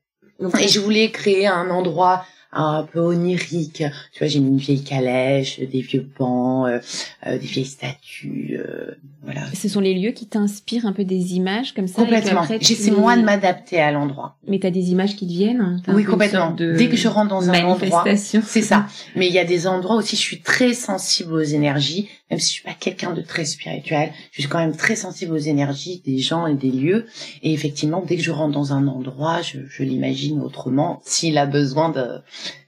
Et 0.60 0.68
je 0.68 0.80
voulais 0.80 1.10
créer 1.10 1.46
un 1.46 1.70
endroit 1.70 2.26
un 2.62 2.82
peu 2.84 3.00
onirique. 3.00 3.84
Tu 4.12 4.18
vois, 4.18 4.28
j'ai 4.28 4.40
mis 4.40 4.48
une 4.48 4.58
vieille 4.58 4.82
calèche, 4.82 5.60
des 5.60 5.80
vieux 5.80 6.06
bancs, 6.18 6.68
euh, 6.68 6.80
euh, 7.26 7.38
des 7.38 7.46
vieilles 7.46 7.64
statues, 7.64 8.58
euh, 8.58 8.94
voilà. 9.26 9.40
Ce 9.54 9.68
sont 9.68 9.80
les 9.80 9.92
lieux 9.92 10.12
qui 10.12 10.26
t'inspirent 10.26 10.86
un 10.86 10.92
peu 10.92 11.04
des 11.04 11.34
images 11.34 11.74
comme 11.74 11.88
ça. 11.88 12.02
Complètement. 12.02 12.46
J'essaie 12.60 12.92
moi 12.92 13.16
de 13.16 13.22
m'adapter 13.22 13.80
à 13.80 13.90
l'endroit. 13.90 14.36
Mais 14.46 14.60
t'as 14.60 14.70
des 14.70 14.92
images 14.92 15.16
qui 15.16 15.26
te 15.26 15.32
viennent. 15.32 15.82
Oui, 15.88 16.04
complètement. 16.04 16.52
Dès 16.52 16.88
que 16.88 16.96
je 16.96 17.08
rentre 17.08 17.30
dans 17.30 17.50
un 17.50 17.64
endroit, 17.64 18.04
c'est 18.14 18.62
ça. 18.62 18.86
Mais 19.16 19.26
il 19.26 19.34
y 19.34 19.40
a 19.40 19.44
des 19.44 19.66
endroits 19.66 19.96
aussi, 19.96 20.14
je 20.14 20.20
suis 20.20 20.42
très 20.42 20.74
sensible 20.74 21.32
aux 21.32 21.40
énergies, 21.40 22.08
même 22.30 22.38
si 22.38 22.48
je 22.48 22.52
suis 22.52 22.62
pas 22.62 22.74
quelqu'un 22.78 23.12
de 23.12 23.20
très 23.20 23.44
spirituel, 23.44 24.12
je 24.30 24.42
suis 24.42 24.48
quand 24.48 24.58
même 24.58 24.76
très 24.76 24.94
sensible 24.94 25.32
aux 25.32 25.38
énergies 25.38 26.02
des 26.04 26.18
gens 26.18 26.46
et 26.46 26.54
des 26.54 26.70
lieux. 26.70 27.06
Et 27.42 27.52
effectivement, 27.52 28.04
dès 28.06 28.16
que 28.16 28.22
je 28.22 28.30
rentre 28.30 28.52
dans 28.52 28.72
un 28.72 28.86
endroit, 28.86 29.42
je, 29.42 29.58
je 29.68 29.82
l'imagine 29.82 30.40
autrement. 30.40 31.00
S'il 31.04 31.36
a 31.36 31.46
besoin 31.46 31.88
de 31.88 32.20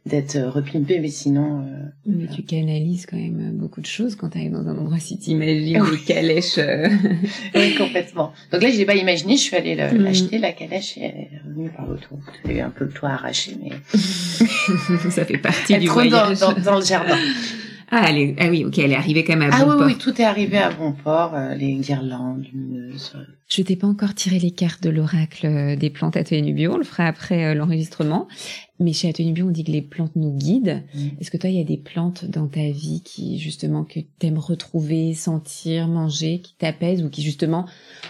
d'être 0.09 0.37
euh, 0.37 0.51
repimpé, 0.51 0.99
mais 0.99 1.09
sinon. 1.09 1.61
Euh, 1.61 1.85
mais 2.07 2.27
tu 2.35 2.43
canalises 2.43 3.07
quand 3.07 3.17
même 3.17 3.53
beaucoup 3.53 3.81
de 3.81 3.87
choses 3.87 4.17
quand 4.17 4.31
tu 4.31 4.38
arrives 4.38 4.53
dans 4.53 4.67
un 4.67 4.77
endroit 4.77 4.99
si 4.99 5.19
tu 5.19 5.31
imagines 5.31 5.85
les 5.85 5.99
calèches. 5.99 6.59
Euh. 6.59 6.88
oui, 7.55 7.75
complètement. 7.77 8.33
Donc 8.51 8.62
là, 8.62 8.71
je 8.71 8.77
l'ai 8.77 8.87
pas 8.87 8.97
imaginé, 8.97 9.37
je 9.37 9.43
suis 9.43 9.57
allée 9.57 9.77
mm. 9.77 9.97
l'acheter, 9.99 10.38
la 10.38 10.53
calèche, 10.53 10.97
et 10.97 11.03
elle 11.03 11.14
est 11.17 11.41
revenue 11.47 11.71
par 11.71 11.87
l'auto. 11.87 12.19
J'ai 12.45 12.57
eu 12.57 12.61
un 12.61 12.71
peu 12.71 12.85
le 12.85 12.91
toit 12.91 13.11
arraché, 13.11 13.57
mais. 13.62 13.71
Ça 15.11 15.25
fait 15.25 15.38
partie 15.38 15.79
du 15.79 15.88
voyage. 15.88 16.41
Dans, 16.41 16.53
dans, 16.53 16.79
le 16.79 16.85
jardin. 16.85 17.17
Ah, 17.91 18.05
elle 18.11 18.19
est, 18.19 18.37
ah 18.38 18.51
oui, 18.51 18.67
ok, 18.67 18.79
elle 18.81 18.93
est 18.93 18.97
arrivée 18.97 19.25
quand 19.25 19.35
même 19.35 19.51
à 19.51 19.55
ah, 19.55 19.64
bon 19.64 19.71
oui, 19.71 19.77
port. 19.79 19.83
Ah 19.83 19.87
oui, 19.87 19.97
tout 19.97 20.21
est 20.21 20.25
arrivé 20.25 20.59
à 20.59 20.71
bon 20.71 20.93
port, 20.93 21.35
les 21.57 21.77
guirlandes 21.77 22.45
lumineuses. 22.53 23.17
Je 23.49 23.62
t'ai 23.62 23.77
pas 23.77 23.87
encore 23.87 24.14
tiré 24.14 24.38
les 24.38 24.51
cartes 24.51 24.83
de 24.83 24.91
l'oracle 24.91 25.75
des 25.79 25.88
plantes 25.88 26.19
à 26.19 26.23
Nubio, 26.31 26.75
on 26.75 26.77
le 26.77 26.85
fera 26.85 27.07
après 27.07 27.55
l'enregistrement. 27.55 28.29
Mais 28.81 28.93
chez 28.93 29.09
Atelier 29.09 29.33
Bio, 29.33 29.47
on 29.47 29.51
dit 29.51 29.64
que 29.64 29.73
les 29.73 29.83
plantes 29.83 30.14
nous 30.14 30.33
guident. 30.33 30.83
Mm. 30.95 31.09
Est-ce 31.21 31.31
que 31.31 31.37
toi, 31.37 31.51
il 31.51 31.57
y 31.57 31.61
a 31.61 31.64
des 31.64 31.77
plantes 31.77 32.25
dans 32.25 32.47
ta 32.47 32.71
vie 32.71 33.03
qui, 33.05 33.38
justement, 33.38 33.85
que 33.85 34.01
t'aimes 34.19 34.38
retrouver, 34.38 35.14
sentir, 35.14 35.88
manger, 35.88 36.41
qui 36.41 36.55
t'apaisent 36.55 37.03
ou 37.03 37.11
qui, 37.11 37.23
justement, 37.23 37.67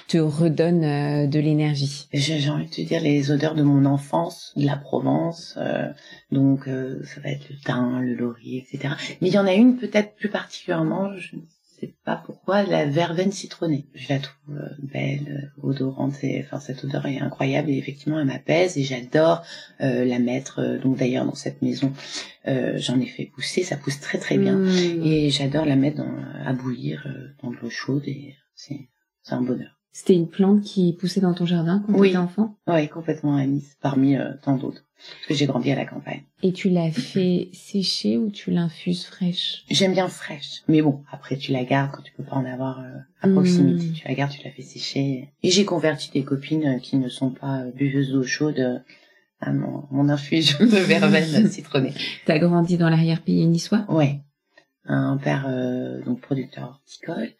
te 0.08 0.18
redonnent 0.18 0.84
euh, 0.84 1.26
de 1.26 1.38
l'énergie? 1.38 2.08
J'ai 2.12 2.50
envie 2.50 2.66
de 2.66 2.70
te 2.70 2.80
dire 2.82 3.00
les 3.00 3.30
odeurs 3.30 3.54
de 3.54 3.62
mon 3.62 3.84
enfance, 3.86 4.52
de 4.56 4.66
la 4.66 4.76
Provence. 4.76 5.54
euh, 5.56 5.88
donc, 6.30 6.68
euh, 6.68 7.02
ça 7.04 7.20
va 7.20 7.30
être 7.30 7.48
le 7.48 7.56
thym, 7.56 8.00
le 8.00 8.14
laurier, 8.14 8.66
etc. 8.70 8.94
Mais 9.20 9.28
il 9.28 9.34
y 9.34 9.38
en 9.38 9.46
a 9.46 9.54
une 9.54 9.76
peut-être 9.76 10.14
plus 10.16 10.28
particulièrement, 10.28 11.16
je 11.16 11.36
ne 11.36 11.40
sais 11.80 11.94
pas 12.04 12.22
pourquoi, 12.24 12.62
la 12.62 12.86
verveine 12.86 13.32
citronnée. 13.32 13.86
Je 13.94 14.08
la 14.12 14.18
trouve 14.18 14.56
euh, 14.56 14.68
belle, 14.82 15.52
euh, 15.62 15.68
odorante. 15.68 16.22
Et, 16.22 16.44
enfin, 16.44 16.60
cette 16.60 16.84
odeur 16.84 17.06
est 17.06 17.20
incroyable 17.20 17.70
et 17.70 17.78
effectivement, 17.78 18.18
elle 18.18 18.26
m'apaise 18.26 18.76
et 18.76 18.82
j'adore 18.82 19.42
euh, 19.80 20.04
la 20.04 20.18
mettre. 20.18 20.60
euh, 20.60 20.78
donc, 20.78 20.96
d'ailleurs, 20.96 21.24
dans 21.24 21.34
cette 21.34 21.62
maison, 21.62 21.92
euh, 22.46 22.76
j'en 22.78 23.00
ai 23.00 23.06
fait 23.06 23.26
pousser. 23.26 23.62
Ça 23.62 23.76
pousse 23.76 24.00
très 24.00 24.18
très 24.18 24.38
bien. 24.38 24.56
Mmh. 24.56 25.02
Et 25.04 25.30
j'adore 25.30 25.64
la 25.64 25.76
mettre 25.76 25.98
dans, 25.98 26.14
à 26.44 26.52
bouillir 26.52 27.06
dans 27.42 27.50
de 27.50 27.56
l'eau 27.56 27.70
chaude 27.70 28.06
et 28.06 28.34
c'est 28.54 28.88
un 29.30 29.42
bonheur. 29.42 29.77
C'était 29.92 30.14
une 30.14 30.28
plante 30.28 30.62
qui 30.62 30.92
poussait 30.92 31.20
dans 31.20 31.34
ton 31.34 31.46
jardin 31.46 31.82
quand 31.86 31.92
Oui. 31.94 32.08
tu 32.08 32.14
étais 32.14 32.18
enfant? 32.18 32.56
Ouais, 32.66 32.86
complètement 32.88 33.34
Anis, 33.36 33.76
parmi 33.80 34.16
euh, 34.16 34.32
tant 34.42 34.56
d'autres. 34.56 34.84
Parce 34.96 35.26
que 35.28 35.34
j'ai 35.34 35.46
grandi 35.46 35.70
à 35.72 35.76
la 35.76 35.84
campagne. 35.86 36.22
Et 36.42 36.52
tu 36.52 36.68
l'as 36.70 36.90
fait 36.90 37.48
sécher 37.52 38.16
ou 38.18 38.30
tu 38.30 38.50
l'infuses 38.50 39.04
fraîche? 39.04 39.64
J'aime 39.70 39.92
bien 39.92 40.08
fraîche. 40.08 40.62
Mais 40.68 40.82
bon, 40.82 41.02
après 41.10 41.36
tu 41.36 41.52
la 41.52 41.64
gardes 41.64 41.90
quand 41.92 42.02
tu 42.02 42.12
peux 42.12 42.22
pas 42.24 42.36
en 42.36 42.44
avoir 42.44 42.80
euh, 42.80 42.98
à 43.22 43.28
Mm. 43.28 43.32
proximité. 43.32 43.92
Tu 43.92 44.06
la 44.08 44.14
gardes, 44.14 44.32
tu 44.32 44.42
la 44.44 44.50
fais 44.50 44.62
sécher. 44.62 45.32
Et 45.42 45.50
j'ai 45.50 45.64
converti 45.64 46.10
des 46.12 46.22
copines 46.24 46.66
euh, 46.66 46.78
qui 46.78 46.96
ne 46.96 47.08
sont 47.08 47.30
pas 47.30 47.64
buveuses 47.74 48.12
d'eau 48.12 48.22
chaude 48.24 48.82
à 49.40 49.52
mon, 49.52 49.84
mon 49.90 50.08
infusion 50.08 50.58
de 50.60 50.66
verveine 50.76 51.48
citronnée. 51.50 51.94
T'as 52.26 52.38
grandi 52.38 52.76
dans 52.76 52.90
l'arrière-pays 52.90 53.46
niçois? 53.46 53.84
Ouais. 53.88 54.20
Un 54.84 55.16
père 55.16 55.44
euh, 55.48 56.02
donc 56.02 56.20
producteur 56.20 56.68
horticole. 56.80 57.30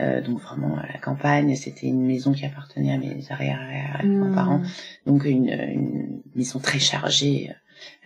Euh, 0.00 0.20
donc 0.20 0.40
vraiment 0.40 0.76
à 0.76 0.86
la 0.86 0.98
campagne, 0.98 1.54
c'était 1.54 1.86
une 1.86 2.04
maison 2.04 2.32
qui 2.32 2.44
appartenait 2.44 2.92
à 2.92 2.98
mes 2.98 3.24
arrière-grands-parents. 3.30 4.58
Mmh. 4.58 4.66
Donc 5.06 5.24
une, 5.24 5.48
une 5.48 6.22
maison 6.34 6.58
très 6.58 6.80
chargée, 6.80 7.50
euh, 7.50 7.54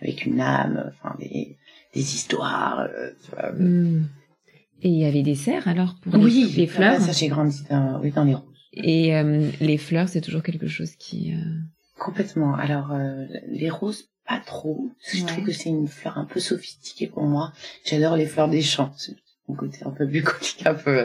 avec 0.03 0.25
une 0.25 0.39
âme, 0.39 0.91
enfin 0.93 1.15
des, 1.19 1.57
des 1.95 2.01
histoires. 2.15 2.79
euh, 2.81 3.09
tu 3.25 3.31
vois. 3.31 3.51
Mmh. 3.53 4.07
Et 4.81 4.89
il 4.89 4.97
y 4.99 5.05
avait 5.05 5.23
des 5.23 5.35
serres 5.35 5.67
alors 5.67 5.95
pour 6.01 6.15
les, 6.15 6.23
Oui, 6.23 6.53
les 6.55 6.67
fleurs 6.67 6.95
ah, 6.97 7.01
Ça 7.01 7.11
j'ai 7.11 7.27
grandi 7.27 7.63
dans, 7.69 7.99
oui, 8.01 8.11
dans 8.11 8.23
les 8.23 8.35
roses. 8.35 8.45
Et 8.73 9.15
euh, 9.17 9.49
les 9.59 9.77
fleurs, 9.77 10.07
c'est 10.09 10.21
toujours 10.21 10.43
quelque 10.43 10.67
chose 10.67 10.91
qui... 10.95 11.33
euh, 11.33 11.37
Complètement. 11.97 12.53
Alors 12.55 12.91
euh, 12.93 13.25
les 13.47 13.69
roses, 13.69 14.05
pas 14.27 14.39
trop. 14.39 14.89
Parce 15.01 15.11
que 15.13 15.17
Je 15.17 15.25
trouve 15.25 15.43
que 15.43 15.51
c'est 15.51 15.69
une 15.69 15.87
fleur 15.87 16.17
un 16.19 16.25
peu 16.25 16.39
sophistiquée 16.39 17.07
pour 17.07 17.23
moi. 17.23 17.51
J'adore 17.83 18.15
les 18.15 18.27
fleurs 18.27 18.47
des 18.47 18.61
champs. 18.61 18.93
Mon 19.49 19.55
côté 19.55 19.79
un 19.85 19.89
peu 19.89 20.05
bucolique, 20.05 20.61
un 20.65 20.75
peu 20.75 20.99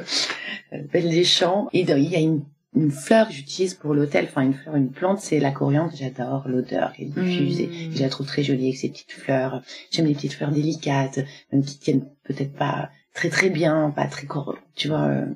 euh, 0.73 0.83
belle 0.93 1.11
des 1.11 1.25
champs. 1.25 1.69
Et 1.73 1.81
il 1.81 1.89
y 1.89 2.17
a 2.17 2.21
une, 2.21 2.43
une 2.77 2.91
fleur 2.91 3.27
que 3.29 3.33
j'utilise 3.35 3.75
pour 3.75 3.95
l'hôtel, 3.95 4.27
enfin 4.29 4.43
une 4.43 4.55
fleur, 4.55 4.77
une 4.77 4.91
plante, 4.91 5.19
c'est 5.21 5.41
la 5.41 5.51
coriandre. 5.51 5.93
J'adore 5.97 6.47
l'odeur 6.47 6.93
qui 6.93 7.03
est 7.03 7.07
diffuse 7.07 7.61
et 7.61 7.67
Mmh. 7.67 7.97
je 7.97 8.03
la 8.03 8.09
trouve 8.09 8.27
très 8.27 8.43
jolie 8.43 8.67
avec 8.69 8.77
ses 8.77 8.91
petites 8.91 9.13
fleurs. 9.13 9.63
J'aime 9.91 10.07
les 10.07 10.15
petites 10.15 10.35
fleurs 10.35 10.51
délicates, 10.53 11.21
même 11.53 11.65
qui 11.65 11.79
tiennent 11.79 12.05
peut-être 12.25 12.53
pas 12.53 12.91
très 13.15 13.31
très 13.31 13.49
bien, 13.49 13.91
pas 13.95 14.07
très 14.07 14.27
cor 14.27 14.57
tu 14.75 14.89
vois, 14.89 15.03
euh, 15.05 15.27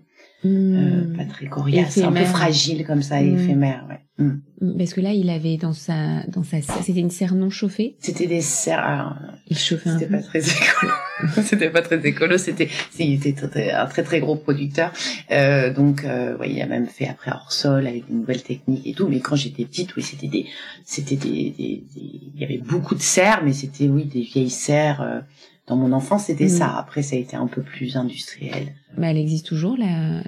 mmh. 0.45 1.17
pas 1.17 1.25
très 1.25 1.47
coriace, 1.47 1.99
un 1.99 2.13
peu 2.13 2.25
fragile 2.25 2.85
comme 2.87 3.03
ça, 3.03 3.21
et 3.21 3.25
Mm. 3.31 3.39
éphémère. 3.39 3.85
Ouais. 3.89 4.01
Mm. 4.25 4.41
Mmh, 4.61 4.79
Parce 4.79 4.93
que 4.95 5.01
là, 5.01 5.13
il 5.13 5.31
avait 5.31 5.57
dans 5.57 5.73
sa... 5.73 6.23
dans 6.27 6.43
sa 6.43 6.61
serre- 6.61 6.83
C'était 6.83 6.99
une 7.01 7.11
serre 7.11 7.35
non 7.37 7.51
chauffée? 7.51 7.97
C'était 8.01 8.27
des 8.27 8.41
serres. 8.41 8.81
alors, 8.81 9.15
Il 9.49 9.57
chauffait 9.57 9.91
un 9.91 9.99
C'était 9.99 10.11
peu 10.11 10.17
pas 10.17 10.23
très 10.23 10.41
écolo. 10.41 10.93
C'était 11.45 11.71
pas 11.71 11.83
très 11.83 12.05
écolo. 12.07 12.37
C'était, 12.39 12.69
c'est- 12.91 13.07
il 13.07 13.15
était 13.15 13.33
très- 13.33 13.49
très- 13.49 13.71
un 13.73 13.87
très 13.87 14.03
très 14.03 14.19
gros 14.21 14.35
producteur. 14.37 14.93
Euh, 15.31 15.73
donc, 15.73 16.05
euh, 16.05 16.37
ouais, 16.39 16.51
il 16.51 16.61
a 16.61 16.67
même 16.67 16.87
fait 16.87 17.07
après 17.09 17.31
hors 17.31 17.53
sol 17.53 17.87
avec 17.87 18.09
une 18.09 18.19
nouvelle 18.19 18.43
technique 18.43 18.87
et 18.87 18.93
tout. 18.95 19.07
Mais 19.09 19.21
quand 19.21 19.37
j'étais 19.37 19.65
petite, 19.65 19.95
oui, 19.97 20.03
c'était 20.03 20.27
des, 20.29 20.47
c'était 20.85 21.17
des, 21.17 21.51
des, 21.57 21.85
des- 21.95 22.21
il 22.35 22.41
y 22.41 22.45
avait 22.45 22.59
beaucoup 22.59 22.97
de 22.97 23.01
serres, 23.03 23.43
mais 23.45 23.53
c'était 23.53 23.87
oui 23.89 24.05
des 24.05 24.23
vieilles 24.23 24.51
serres. 24.51 25.01
euh, 25.03 25.21
dans 25.69 25.77
mon 25.77 25.93
enfance, 25.93 26.25
c'était 26.25 26.47
Mm. 26.47 26.49
ça. 26.49 26.77
Après, 26.79 27.03
ça 27.03 27.15
a 27.17 27.19
été 27.19 27.37
un 27.37 27.47
peu 27.47 27.63
plus 27.63 27.97
industriel. 27.97 28.73
Mais 28.97 29.11
elle 29.11 29.19
existe 29.19 29.47
toujours, 29.47 29.77
la... 29.77 30.23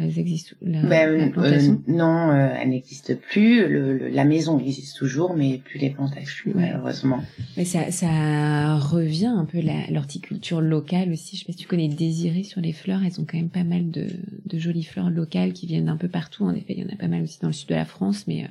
Ben, 0.62 1.32
la 1.34 1.42
euh, 1.42 1.74
non, 1.88 2.30
euh, 2.30 2.54
elle 2.60 2.68
n'existe 2.70 3.18
plus. 3.18 3.66
Le, 3.66 3.96
le- 3.98 4.08
la 4.08 4.24
maison 4.24 4.58
existe 4.60 4.96
toujours, 4.98 5.34
mais 5.34 5.58
plus 5.64 5.78
les 5.78 5.90
plantations, 5.90 6.52
Ouais. 6.52 6.70
malheureusement. 6.70 7.20
Mais 7.56 7.64
ça, 7.64 7.90
ça 7.90 8.76
revient 8.76 9.26
un 9.34 9.44
peu 9.46 9.60
l'horticulture 9.90 10.60
locale 10.60 11.10
aussi. 11.12 11.36
Je 11.36 11.40
sais 11.40 11.46
pas 11.46 11.52
si 11.52 11.58
tu 11.58 11.66
connais 11.68 11.88
Désiré 11.88 12.42
sur 12.44 12.60
les 12.60 12.72
fleurs. 12.72 13.00
Elles 13.04 13.20
ont 13.20 13.24
quand 13.28 13.38
même 13.38 13.48
pas 13.48 13.64
mal 13.64 13.90
de, 13.90 14.06
de 14.46 14.58
jolies 14.58 14.84
fleurs 14.84 15.10
locales 15.10 15.52
qui 15.52 15.66
viennent 15.66 15.86
d'un 15.86 15.96
peu 15.96 16.08
partout. 16.08 16.44
En 16.44 16.54
effet, 16.54 16.74
il 16.76 16.80
y 16.80 16.84
en 16.84 16.92
a 16.92 16.96
pas 16.96 17.08
mal 17.08 17.22
aussi 17.22 17.38
dans 17.40 17.48
le 17.48 17.52
sud 17.54 17.68
de 17.70 17.74
la 17.74 17.84
France, 17.86 18.24
mais 18.28 18.44
euh, 18.44 18.48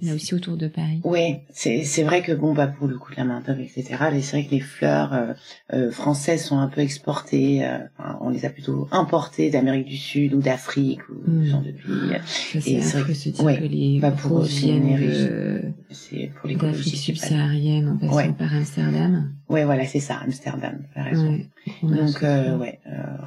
il 0.00 0.08
y 0.08 0.10
en 0.10 0.12
a 0.12 0.16
aussi 0.16 0.34
autour 0.34 0.56
de 0.56 0.66
Paris. 0.68 1.00
Oui, 1.04 1.36
c'est 1.52 1.84
c'est 1.84 2.02
vrai 2.02 2.20
que 2.22 2.32
bon 2.32 2.52
bah 2.52 2.66
pour 2.66 2.88
le 2.88 2.98
coup 2.98 3.12
de 3.12 3.16
la 3.16 3.24
main 3.24 3.40
d'œuvre 3.40 3.60
etc. 3.60 3.94
mais 4.12 4.20
C'est 4.22 4.36
vrai 4.38 4.46
que 4.46 4.50
les 4.50 4.60
fleurs 4.60 5.12
euh, 5.14 5.32
euh, 5.72 5.90
françaises 5.92 6.44
sont 6.44 6.58
un 6.58 6.66
peu 6.68 6.80
exportées. 6.80 7.64
euh, 7.64 7.78
on 8.20 8.30
les 8.30 8.44
a 8.44 8.50
plutôt 8.50 8.88
importées 8.90 9.50
d'Amérique 9.50 9.86
du 9.86 9.96
Sud 9.96 10.34
ou 10.34 10.40
d'Afrique 10.40 11.00
ou 11.08 11.14
Mm. 11.30 11.44
ce 11.44 11.50
genre 11.50 11.62
de 11.62 11.70
pays. 11.70 12.60
C'est 12.60 12.98
vrai 12.98 13.08
de 13.08 13.14
se 13.14 13.28
dire 13.30 13.44
ouais, 13.44 13.58
que 13.58 13.64
les 13.64 13.98
bah, 14.00 14.10
pour 14.10 14.40
viennent 14.42 14.88
une 14.88 14.98
de- 14.98 15.62
C'est 15.90 16.30
pour 16.40 16.48
l'écologie. 16.48 16.78
d'Afrique 16.78 16.96
subsaharienne 16.96 17.88
en 17.88 17.96
passant 17.96 18.16
Ouais. 18.16 18.32
par 18.36 18.52
Amsterdam. 18.54 19.30
Ouais 19.48 19.64
voilà 19.64 19.86
c'est 19.86 20.00
ça 20.00 20.16
Amsterdam. 20.24 20.80
raison. 20.96 21.38
Ouais. 21.82 21.96
Donc 21.96 22.22
euh, 22.22 22.58
ouais, 22.58 22.80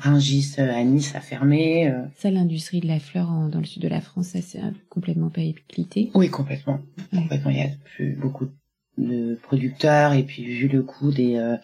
euh, 0.06 0.10
Rungis 0.10 0.56
euh, 0.60 0.74
à 0.74 0.84
Nice 0.84 1.16
a 1.16 1.22
fermé. 1.22 1.90
euh. 1.90 2.04
Ça, 2.18 2.32
l'industrie 2.32 2.80
de 2.80 2.88
la 2.88 3.00
fleur 3.00 3.30
en- 3.30 3.50
dans 3.50 3.60
le 3.60 3.66
sud 3.66 3.82
de 3.82 3.88
la 3.88 4.02
France, 4.02 4.28
ça 4.28 4.42
c'est 4.42 4.62
complètement 4.90 5.30
périclité. 5.30 6.12
Oui 6.14 6.30
complètement. 6.30 6.80
Ouais. 7.14 7.20
Complètement 7.22 7.52
il 7.52 7.58
y 7.58 7.62
a 7.62 7.70
plus 7.96 8.16
beaucoup 8.16 8.48
de 8.98 9.36
producteurs 9.44 10.14
et 10.14 10.24
puis 10.24 10.44
vu 10.46 10.68
le 10.68 10.82
coût 10.84 11.12
des 11.12 11.36
euh, 11.36 11.56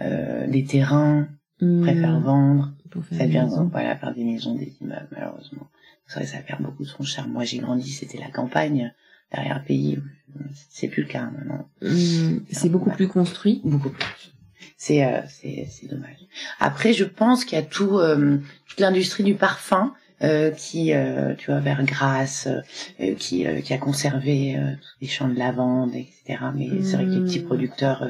euh, 0.00 0.46
des 0.46 0.64
terrains 0.64 1.28
Mmh. 1.62 1.82
préfèrent 1.82 2.20
vendre. 2.20 2.72
Pour 2.90 3.04
faire 3.04 3.18
ça 3.18 3.24
des 3.26 3.30
vient 3.32 3.44
maisons. 3.44 3.68
voilà 3.70 3.94
par 3.94 4.14
des 4.14 4.24
maisons 4.24 4.54
des 4.54 4.72
immeubles 4.80 5.08
malheureusement 5.12 5.68
c'est 6.06 6.14
vrai 6.14 6.24
que 6.24 6.30
ça 6.30 6.38
perd 6.38 6.62
beaucoup 6.62 6.84
de 6.84 6.88
son 6.88 7.02
charme 7.04 7.32
moi 7.32 7.44
j'ai 7.44 7.58
grandi 7.58 7.90
c'était 7.90 8.16
la 8.18 8.30
campagne 8.30 8.94
derrière 9.30 9.58
le 9.58 9.64
pays 9.66 9.98
c'est 10.70 10.88
plus 10.88 11.02
le 11.02 11.08
cas 11.08 11.24
maintenant 11.30 11.68
Mmh, 11.82 12.38
C'est 12.50 12.70
beaucoup 12.70 12.88
plus 12.90 13.08
construit. 13.08 13.60
beaucoup 13.62 13.90
plus 13.90 14.32
c'est 14.84 15.00
euh, 15.04 15.20
c'est 15.36 15.66
c'est 15.74 15.88
dommage 15.94 16.20
après 16.58 16.92
je 17.00 17.04
pense 17.04 17.44
qu'il 17.44 17.56
y 17.60 17.60
a 17.60 17.64
tout 17.76 17.98
euh, 17.98 18.38
toute 18.68 18.80
l'industrie 18.80 19.24
du 19.24 19.34
parfum 19.34 19.84
euh, 20.22 20.50
qui 20.62 20.92
euh, 20.92 21.34
tu 21.38 21.50
vois 21.50 21.60
vers 21.60 21.82
Grasse 21.84 22.48
euh, 23.00 23.14
qui 23.22 23.46
euh, 23.46 23.60
qui 23.64 23.72
a 23.74 23.78
conservé 23.78 24.56
euh, 24.56 24.72
tous 24.84 24.96
les 25.02 25.08
champs 25.14 25.28
de 25.34 25.38
lavande 25.38 25.94
etc 25.94 26.18
mais 26.56 26.68
c'est 26.82 26.96
vrai 26.96 27.04
que 27.04 27.10
les 27.18 27.24
petits 27.26 27.40
Mm. 27.40 27.46
producteurs 27.50 28.00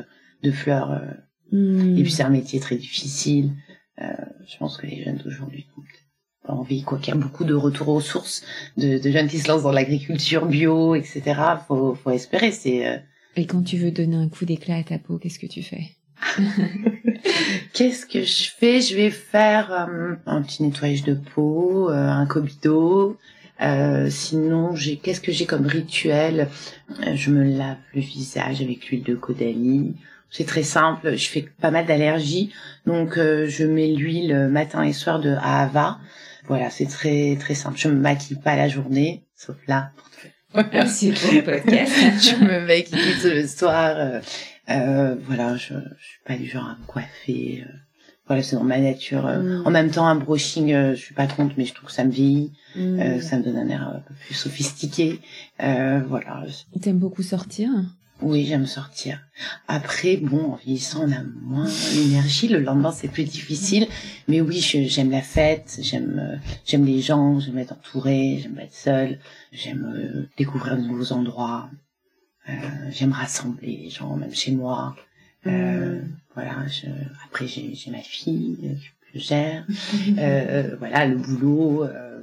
de 0.47 0.51
fleurs 0.53 0.91
euh, 0.93 0.99
Mmh. 1.53 1.99
et 1.99 2.03
puis 2.05 2.13
c'est 2.13 2.23
un 2.23 2.31
métier 2.31 2.61
très 2.61 2.77
difficile. 2.77 3.51
Euh, 4.01 4.07
je 4.47 4.57
pense 4.59 4.77
que 4.77 4.87
les 4.87 5.03
jeunes 5.03 5.17
d'aujourd'hui 5.17 5.67
n'ont 5.77 5.83
pas 6.47 6.53
envie, 6.55 6.85
quoi 6.85 6.97
qu'il 7.01 7.13
y 7.13 7.17
a 7.17 7.21
beaucoup 7.21 7.43
de 7.43 7.55
retours 7.55 7.89
aux 7.89 8.01
sources, 8.01 8.45
de, 8.77 8.99
de 8.99 9.11
jeunes 9.11 9.27
qui 9.27 9.41
se 9.41 9.49
lancent 9.49 9.65
dans 9.65 9.73
l'agriculture 9.73 10.47
bio, 10.47 10.95
etc. 10.95 11.21
Faut, 11.67 11.97
faut 11.97 12.13
espérer. 12.13 12.53
C'est 12.53 12.87
euh, 12.87 12.99
Et 13.35 13.47
quand 13.47 13.65
tu 13.65 13.79
veux 13.79 13.91
donner 13.91 14.15
un 14.15 14.29
coup 14.29 14.45
d'éclat 14.45 14.77
à 14.77 14.85
ta 14.85 14.99
peau, 15.01 15.19
qu'est-ce 15.19 15.41
que 15.41 15.49
tu 15.49 15.65
fais? 15.65 15.85
qu'est-ce 17.73 18.07
que 18.07 18.23
je 18.23 18.51
fais? 18.51 18.81
Je 18.81 18.95
vais 18.97 19.11
faire 19.11 19.73
euh, 19.73 20.15
un 20.27 20.43
petit 20.43 20.63
nettoyage 20.63 21.03
de 21.05 21.15
peau, 21.15 21.91
euh, 21.91 22.09
un 22.09 22.27
cobido. 22.27 23.17
Euh, 23.63 24.09
sinon, 24.11 24.75
j'ai 24.75 24.97
qu'est-ce 24.97 25.21
que 25.21 25.33
j'ai 25.33 25.47
comme 25.47 25.67
rituel? 25.67 26.49
Euh, 27.07 27.15
Je 27.15 27.31
me 27.31 27.45
lave 27.45 27.77
le 27.95 28.01
visage 28.01 28.63
avec 28.63 28.89
l'huile 28.89 29.03
de 29.03 29.15
caudalie. 29.15 29.95
C'est 30.31 30.47
très 30.47 30.63
simple. 30.63 31.17
Je 31.17 31.29
fais 31.29 31.47
pas 31.61 31.71
mal 31.71 31.87
d'allergies, 31.87 32.53
donc 32.87 33.19
euh, 33.19 33.47
je 33.49 33.65
mets 33.65 33.89
l'huile 33.89 34.49
matin 34.51 34.83
et 34.83 34.93
soir 34.93 35.21
de 35.21 35.31
Ahava. 35.31 35.99
Voilà, 36.47 36.71
c'est 36.71 36.87
très 36.87 37.37
très 37.39 37.55
simple. 37.55 37.79
Je 37.79 37.89
me 37.89 37.95
maquille 38.01 38.39
pas 38.39 38.57
la 38.57 38.69
journée, 38.69 39.25
sauf 39.37 39.57
là. 39.67 39.91
C'est 40.87 41.13
pour 41.13 41.33
le 41.33 41.43
podcast. 41.43 41.93
je 42.21 42.45
me 42.45 42.67
maquille 42.67 43.31
le 43.35 43.47
soir. 43.47 44.21
Euh, 44.71 45.17
voilà, 45.27 45.57
je, 45.57 45.75
je 45.75 46.05
suis 46.05 46.21
pas 46.25 46.37
du 46.37 46.47
genre 46.47 46.67
à 46.67 46.77
me 46.81 46.87
coiffer. 46.87 47.65
euh, 47.67 47.73
voilà, 48.27 48.43
c'est 48.45 48.55
dans 48.57 48.63
ma 48.65 48.79
nature. 48.79 49.27
euh. 49.27 49.61
Mm. 49.61 49.67
En 49.67 49.71
même 49.71 49.91
temps, 49.91 50.07
un 50.07 50.15
brushing, 50.15 50.73
euh, 50.73 50.95
je 50.95 51.01
suis 51.01 51.15
pas 51.15 51.27
contre, 51.27 51.55
mais 51.59 51.65
je 51.65 51.75
trouve 51.75 51.89
que 51.89 51.95
ça 51.95 52.05
me 52.05 52.11
vieillit. 52.13 52.53
Mmh. 52.77 53.01
Euh, 53.01 53.21
ça 53.21 53.37
me 53.39 53.43
donne 53.43 53.57
un 53.57 53.69
air 53.69 53.83
un 53.83 54.01
peu 54.07 54.15
plus 54.15 54.35
sophistiqué. 54.35 55.21
Voilà. 55.59 56.45
T'aimes 56.81 56.99
beaucoup 56.99 57.23
sortir? 57.25 57.69
Oui, 58.23 58.45
j'aime 58.45 58.67
sortir. 58.67 59.19
Après, 59.67 60.19
bon, 60.19 60.53
en 60.53 60.57
vieillissant, 60.57 61.05
on 61.09 61.11
a 61.11 61.23
moins 61.43 61.69
l'énergie. 61.95 62.49
Le 62.49 62.61
lendemain, 62.61 62.93
c'est 62.93 63.09
plus 63.09 63.25
difficile. 63.25 63.89
Mais 64.29 64.41
oui, 64.43 64.61
j'aime 64.61 65.11
la 65.11 65.23
fête. 65.23 65.79
J'aime, 65.83 66.39
j'aime 66.67 66.85
les 66.85 67.01
gens. 67.01 67.41
J'aime 67.41 67.59
être 67.59 67.73
entourée. 67.73 68.39
J'aime 68.43 68.59
être 68.59 68.75
seule. 68.75 69.19
J'aime 69.53 70.29
découvrir 70.37 70.77
de 70.77 70.83
nouveaux 70.83 71.13
endroits. 71.13 71.71
Euh, 72.51 72.91
j'aime 72.91 73.13
rassembler 73.13 73.77
les 73.85 73.91
gens, 73.91 74.17
même 74.17 74.35
chez 74.35 74.53
moi. 74.53 74.97
Euh, 75.47 76.01
voilà. 76.35 76.67
Je, 76.67 76.87
après, 77.27 77.47
j'ai 77.47 77.75
j'ai 77.75 77.91
ma 77.91 78.01
fille 78.03 78.59
euh, 78.65 78.75
que 79.13 79.19
je 79.19 79.25
gère. 79.25 79.67
euh, 80.19 80.77
voilà, 80.79 81.07
le 81.07 81.17
boulot. 81.17 81.85
euh, 81.85 82.23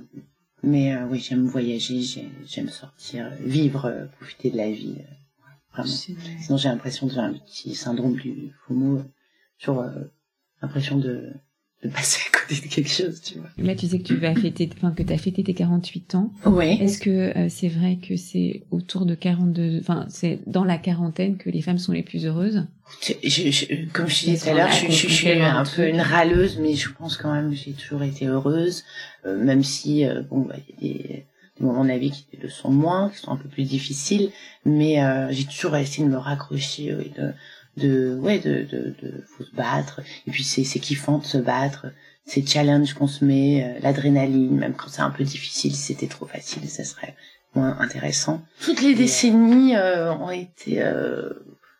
mais 0.64 0.96
oui, 1.10 1.20
j'aime 1.20 1.46
voyager, 1.48 2.02
j'ai- 2.02 2.32
j'aime 2.46 2.70
sortir, 2.70 3.32
vivre, 3.40 4.10
profiter 4.18 4.50
de 4.52 4.58
la 4.58 4.70
vie. 4.72 4.96
vraiment. 5.72 5.88
Sinon, 6.42 6.58
j'ai 6.58 6.70
l'impression 6.70 7.08
de 7.08 7.12
faire 7.14 7.24
un 7.24 7.34
petit 7.34 7.76
syndrome 7.76 8.16
du 8.16 8.52
FOMO. 8.68 9.04
Toujours 9.60 9.86
l'impression 10.62 10.98
de, 10.98 11.32
de 11.84 11.90
passer 11.90 12.22
à 12.34 12.38
côté 12.38 12.56
de 12.60 12.74
quelque 12.74 12.90
chose, 12.90 13.22
tu 13.22 13.38
vois. 13.38 13.50
Là, 13.60 13.76
tu 13.76 13.88
sais 13.88 14.00
que 14.00 14.04
tu 14.04 14.16
vas 14.16 14.34
fêter, 14.34 14.68
enfin, 14.76 14.92
que 14.92 15.04
t'as 15.04 15.18
fêté 15.18 15.44
tes 15.44 15.54
48 15.54 16.16
ans. 16.16 16.32
Oui. 16.46 16.78
Est-ce 16.82 16.98
que 16.98 17.10
euh, 17.38 17.50
c'est 17.50 17.68
vrai 17.68 17.98
que 17.98 18.16
c'est 18.18 18.64
autour 18.72 19.06
de 19.06 19.14
42, 19.14 19.80
enfin, 19.80 20.06
c'est 20.10 20.40
dans 20.48 20.64
la 20.64 20.78
quarantaine 20.80 21.38
que 21.38 21.50
les 21.52 21.62
femmes 21.62 21.78
sont 21.78 21.92
les 21.92 22.02
plus 22.04 22.26
heureuses? 22.26 22.66
Je, 23.04 23.14
je- 23.52 23.86
comme 23.94 24.08
je 24.08 24.26
disais 24.26 24.38
tout 24.44 24.50
à 24.50 24.54
l'heure, 24.58 24.72
je, 24.72 24.92
suis 24.92 25.30
un 25.30 25.64
peu 25.66 25.88
une 25.88 26.02
râleuse, 26.02 26.58
mais 26.60 26.74
je 26.74 26.90
pense 26.90 27.16
quand 27.18 27.32
même 27.34 27.52
que 27.52 27.56
j'ai 27.56 27.74
toujours 27.74 28.02
été 28.02 28.26
heureuse, 28.26 28.84
euh, 29.26 29.38
même 29.38 29.64
si 29.64 30.06
euh, 30.06 30.22
bon, 30.24 30.40
bah, 30.42 30.56
il 30.82 30.88
y 30.88 30.90
a 30.92 30.94
des, 30.98 31.04
des 31.60 31.66
moments 31.66 31.84
de 31.84 31.90
la 31.90 31.98
vie 32.00 32.12
qui 32.12 32.26
le 32.42 32.50
sont 32.50 32.72
moins, 32.72 33.10
qui 33.10 33.18
sont 33.18 33.32
un 33.32 33.36
peu 33.38 33.50
plus 33.50 33.66
difficiles, 33.66 34.32
mais 34.66 35.04
euh, 35.04 35.28
j'ai 35.32 35.44
toujours 35.44 35.76
essayé 35.76 36.08
de 36.08 36.12
me 36.12 36.18
raccrocher 36.18 36.92
euh, 36.92 37.02
et 37.02 37.10
de, 37.22 37.34
de 37.78 38.18
ouais, 38.22 38.40
de, 38.40 38.66
de, 38.70 38.94
de 39.02 39.24
faut 39.26 39.44
se 39.44 39.56
battre. 39.56 40.02
Et 40.28 40.32
puis 40.32 40.44
c'est 40.44 40.64
c'est 40.64 40.80
kiffant 40.80 41.20
de 41.20 41.26
se 41.26 41.38
battre, 41.38 41.88
ces 42.26 42.46
challenges 42.46 42.94
qu'on 42.94 43.08
se 43.08 43.24
met, 43.24 43.64
euh, 43.64 43.80
l'adrénaline, 43.82 44.58
même 44.58 44.74
quand 44.74 44.90
c'est 44.90 45.02
un 45.02 45.12
peu 45.12 45.24
difficile, 45.24 45.74
si 45.74 45.82
c'était 45.82 46.08
trop 46.08 46.26
facile, 46.26 46.68
ça 46.70 46.84
serait 46.84 47.16
moins 47.56 47.78
intéressant. 47.80 48.42
Toutes 48.62 48.82
les 48.82 48.96
décennies 48.96 49.76
euh, 49.76 50.14
ont 50.14 50.32
été 50.32 50.82
euh, 50.82 51.30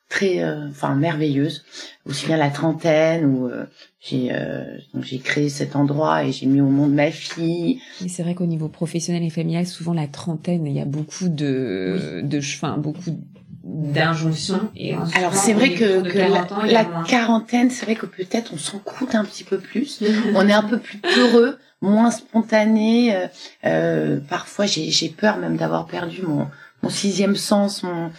très, 0.10 0.42
euh, 0.42 0.70
enfin 0.70 0.96
merveilleuses. 0.96 1.66
Aussi 2.06 2.26
bien 2.28 2.38
la 2.38 2.50
trentaine 2.50 3.26
où 3.26 3.48
euh, 3.48 3.66
j'ai 4.00 4.30
euh, 4.32 4.64
donc 4.94 5.04
j'ai 5.04 5.20
créé 5.20 5.50
cet 5.50 5.76
endroit 5.76 6.24
et 6.24 6.32
j'ai 6.32 6.46
mis 6.46 6.62
au 6.62 6.70
monde 6.70 6.94
ma 6.94 7.12
fille. 7.12 7.82
Et 8.04 8.08
c'est 8.08 8.24
vrai 8.24 8.34
qu'au 8.34 8.46
niveau 8.46 8.70
professionnel 8.70 9.24
et 9.24 9.30
familial, 9.30 9.68
souvent 9.68 9.94
la 9.94 10.08
trentaine, 10.08 10.66
il 10.66 10.74
y 10.74 10.80
a 10.80 10.86
beaucoup 10.86 11.28
de, 11.28 12.22
de, 12.24 12.38
enfin, 12.40 12.78
beaucoup 12.78 13.20
d'injonctions. 13.68 14.72
Et 14.76 14.94
Alors 15.16 15.34
c'est 15.34 15.54
vrai 15.54 15.74
que, 15.74 16.02
que 16.02 16.18
la, 16.18 16.28
40 16.46 16.52
ans, 16.54 16.62
il 16.66 16.72
y 16.72 16.76
a 16.76 16.84
la 16.84 16.90
moins. 16.90 17.04
quarantaine, 17.04 17.70
c'est 17.70 17.86
vrai 17.86 17.96
que 17.96 18.06
peut-être 18.06 18.52
on 18.54 18.58
s'en 18.58 18.80
coûte 18.80 19.14
un 19.16 19.26
petit 19.26 19.44
peu 19.44 19.58
plus. 19.60 20.02
on 20.36 20.48
est 20.48 20.54
un 20.54 20.64
peu 20.64 20.80
plus 20.80 20.98
peureux, 21.00 21.58
moins 21.82 22.12
spontané. 22.12 23.16
euh, 23.16 23.28
euh, 23.66 24.20
parfois, 24.30 24.66
j'ai 24.66 24.90
j'ai 24.92 25.10
peur 25.10 25.38
même 25.38 25.58
d'avoir 25.58 25.86
perdu 25.86 26.22
mon, 26.22 26.48
mon 26.84 26.90
sixième 26.90 27.36
sens, 27.36 27.84
mon 27.84 28.12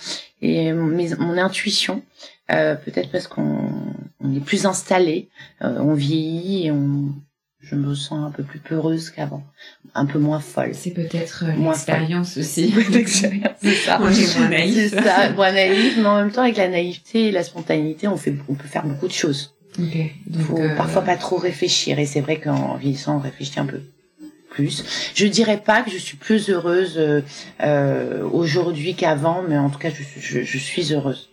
et 0.42 0.72
mes- 0.72 1.14
mon 1.16 1.38
intuition. 1.38 2.02
Euh, 2.50 2.74
Peut-être 2.76 3.10
parce 3.10 3.26
qu'on 3.26 3.70
on 4.20 4.34
est 4.34 4.40
plus 4.40 4.66
installé, 4.66 5.28
euh, 5.62 5.78
on 5.80 5.94
vieillit 5.94 6.66
et 6.66 6.70
on, 6.70 7.12
je 7.68 7.74
me 7.76 7.94
sens 7.94 8.26
un 8.26 8.30
peu 8.30 8.42
plus 8.42 8.58
peureuse 8.60 9.10
qu'avant, 9.10 9.44
un 9.94 10.06
peu 10.06 10.18
moins 10.18 10.40
folle. 10.40 10.70
C'est 10.74 10.92
peut-être 10.92 11.44
euh, 11.46 11.52
Moins 11.52 11.72
l'expérience 11.72 12.36
aussi. 12.36 12.72
c'est 13.60 13.74
ça. 13.74 13.98
On 14.00 14.08
est 14.08 14.38
moins 14.38 14.48
naïf. 14.48 14.90
C'est 14.90 15.02
ça, 15.02 15.30
moins 15.32 15.52
naïf, 15.52 15.96
mais 15.98 16.06
en 16.06 16.16
même 16.16 16.30
temps, 16.30 16.42
avec 16.42 16.56
la 16.56 16.68
naïveté 16.68 17.28
et 17.28 17.30
la 17.30 17.42
spontanéité, 17.42 18.08
on 18.08 18.16
fait, 18.16 18.34
on 18.48 18.54
peut 18.54 18.68
faire 18.68 18.86
beaucoup 18.86 19.08
de 19.08 19.12
choses. 19.12 19.54
Ok. 19.78 19.94
Il 19.94 20.12
Donc, 20.26 20.42
faut 20.42 20.58
euh, 20.58 20.74
parfois 20.76 21.02
pas 21.02 21.16
trop 21.16 21.36
réfléchir 21.36 21.98
et 21.98 22.06
c'est 22.06 22.20
vrai 22.20 22.40
qu'en 22.40 22.76
vieillissant 22.76 23.16
on 23.16 23.20
réfléchit 23.20 23.60
un 23.60 23.66
peu 23.66 23.80
plus. 24.50 25.12
Je 25.14 25.26
dirais 25.26 25.62
pas 25.64 25.82
que 25.82 25.90
je 25.90 25.98
suis 25.98 26.16
plus 26.16 26.50
heureuse 26.50 26.94
euh, 26.96 27.20
euh, 27.62 28.28
aujourd'hui 28.28 28.94
qu'avant, 28.94 29.42
mais 29.48 29.56
en 29.56 29.70
tout 29.70 29.78
cas 29.78 29.90
je, 29.90 30.02
je, 30.20 30.42
je 30.42 30.58
suis 30.58 30.92
heureuse. 30.92 31.28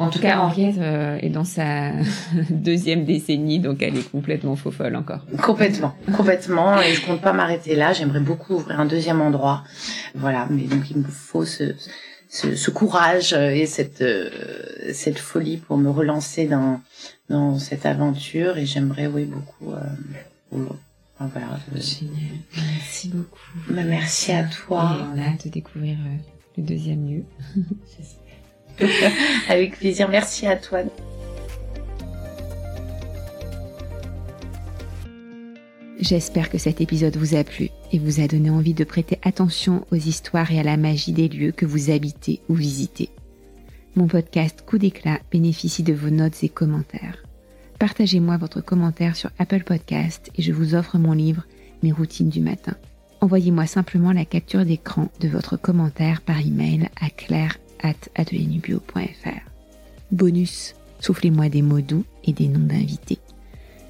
En 0.00 0.08
tout 0.10 0.18
cas, 0.18 0.38
Henriette 0.38 0.78
euh, 0.78 1.18
est 1.20 1.28
dans 1.28 1.44
sa 1.44 1.92
deuxième 2.50 3.04
décennie, 3.04 3.58
donc 3.60 3.82
elle 3.82 3.96
est 3.96 4.10
complètement 4.10 4.56
faux 4.56 4.70
folle 4.70 4.96
encore. 4.96 5.26
Complètement, 5.42 5.94
complètement. 6.16 6.80
Et 6.80 6.94
je 6.94 7.04
compte 7.04 7.20
pas 7.20 7.32
m'arrêter 7.32 7.76
là. 7.76 7.92
J'aimerais 7.92 8.20
beaucoup 8.20 8.54
ouvrir 8.54 8.80
un 8.80 8.86
deuxième 8.86 9.20
endroit. 9.20 9.62
Voilà, 10.14 10.46
mais 10.50 10.62
donc 10.62 10.90
il 10.90 10.98
me 10.98 11.04
faut 11.04 11.44
ce, 11.44 11.74
ce, 12.28 12.56
ce 12.56 12.70
courage 12.70 13.32
et 13.34 13.66
cette 13.66 14.00
euh, 14.00 14.30
cette 14.92 15.18
folie 15.18 15.58
pour 15.58 15.76
me 15.76 15.90
relancer 15.90 16.46
dans 16.46 16.80
dans 17.28 17.58
cette 17.58 17.84
aventure. 17.86 18.56
Et 18.58 18.66
j'aimerais, 18.66 19.06
oui, 19.06 19.24
beaucoup. 19.26 19.72
Euh, 19.72 19.80
enfin, 21.18 21.30
voilà, 21.32 21.58
euh, 21.76 21.80
Génial. 21.80 22.38
Merci 22.56 23.08
beaucoup. 23.08 23.38
bah, 23.68 23.82
merci 23.84 24.32
à 24.32 24.40
Et 24.40 24.50
toi. 24.50 24.96
on 25.14 25.18
a 25.18 25.22
hâte 25.26 25.44
de 25.46 25.50
découvrir 25.50 25.98
euh, 25.98 26.16
le 26.56 26.62
deuxième 26.62 27.06
lieu. 27.08 27.24
Avec 29.48 29.78
plaisir. 29.78 30.08
Merci 30.08 30.46
à 30.46 30.56
toi. 30.56 30.80
J'espère 36.00 36.48
que 36.48 36.58
cet 36.58 36.80
épisode 36.80 37.16
vous 37.16 37.34
a 37.34 37.44
plu 37.44 37.68
et 37.92 37.98
vous 37.98 38.20
a 38.20 38.26
donné 38.26 38.48
envie 38.48 38.72
de 38.72 38.84
prêter 38.84 39.18
attention 39.22 39.86
aux 39.92 39.96
histoires 39.96 40.50
et 40.50 40.58
à 40.58 40.62
la 40.62 40.78
magie 40.78 41.12
des 41.12 41.28
lieux 41.28 41.52
que 41.52 41.66
vous 41.66 41.90
habitez 41.90 42.40
ou 42.48 42.54
visitez. 42.54 43.10
Mon 43.96 44.06
podcast 44.06 44.64
Coup 44.66 44.78
d'éclat 44.78 45.18
bénéficie 45.30 45.82
de 45.82 45.92
vos 45.92 46.10
notes 46.10 46.42
et 46.42 46.48
commentaires. 46.48 47.22
Partagez-moi 47.78 48.38
votre 48.38 48.60
commentaire 48.60 49.14
sur 49.14 49.30
Apple 49.38 49.62
Podcast 49.62 50.30
et 50.36 50.42
je 50.42 50.52
vous 50.52 50.74
offre 50.74 50.96
mon 50.96 51.12
livre 51.12 51.44
Mes 51.82 51.92
routines 51.92 52.28
du 52.28 52.40
matin. 52.40 52.76
Envoyez-moi 53.20 53.66
simplement 53.66 54.12
la 54.12 54.24
capture 54.24 54.64
d'écran 54.64 55.10
de 55.20 55.28
votre 55.28 55.58
commentaire 55.58 56.22
par 56.22 56.40
email 56.40 56.88
à 57.00 57.10
claire@ateliernubio.fr. 57.80 59.50
Bonus, 60.12 60.74
soufflez-moi 60.98 61.48
des 61.48 61.62
mots 61.62 61.80
doux 61.80 62.04
et 62.24 62.32
des 62.32 62.48
noms 62.48 62.66
d'invités. 62.66 63.18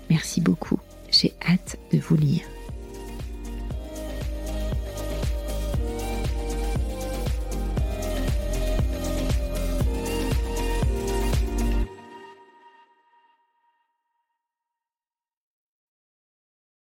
Merci 0.08 0.40
beaucoup. 0.40 0.78
J'ai 1.10 1.32
hâte 1.48 1.78
de 1.92 1.98
vous 1.98 2.16
lire. 2.16 2.42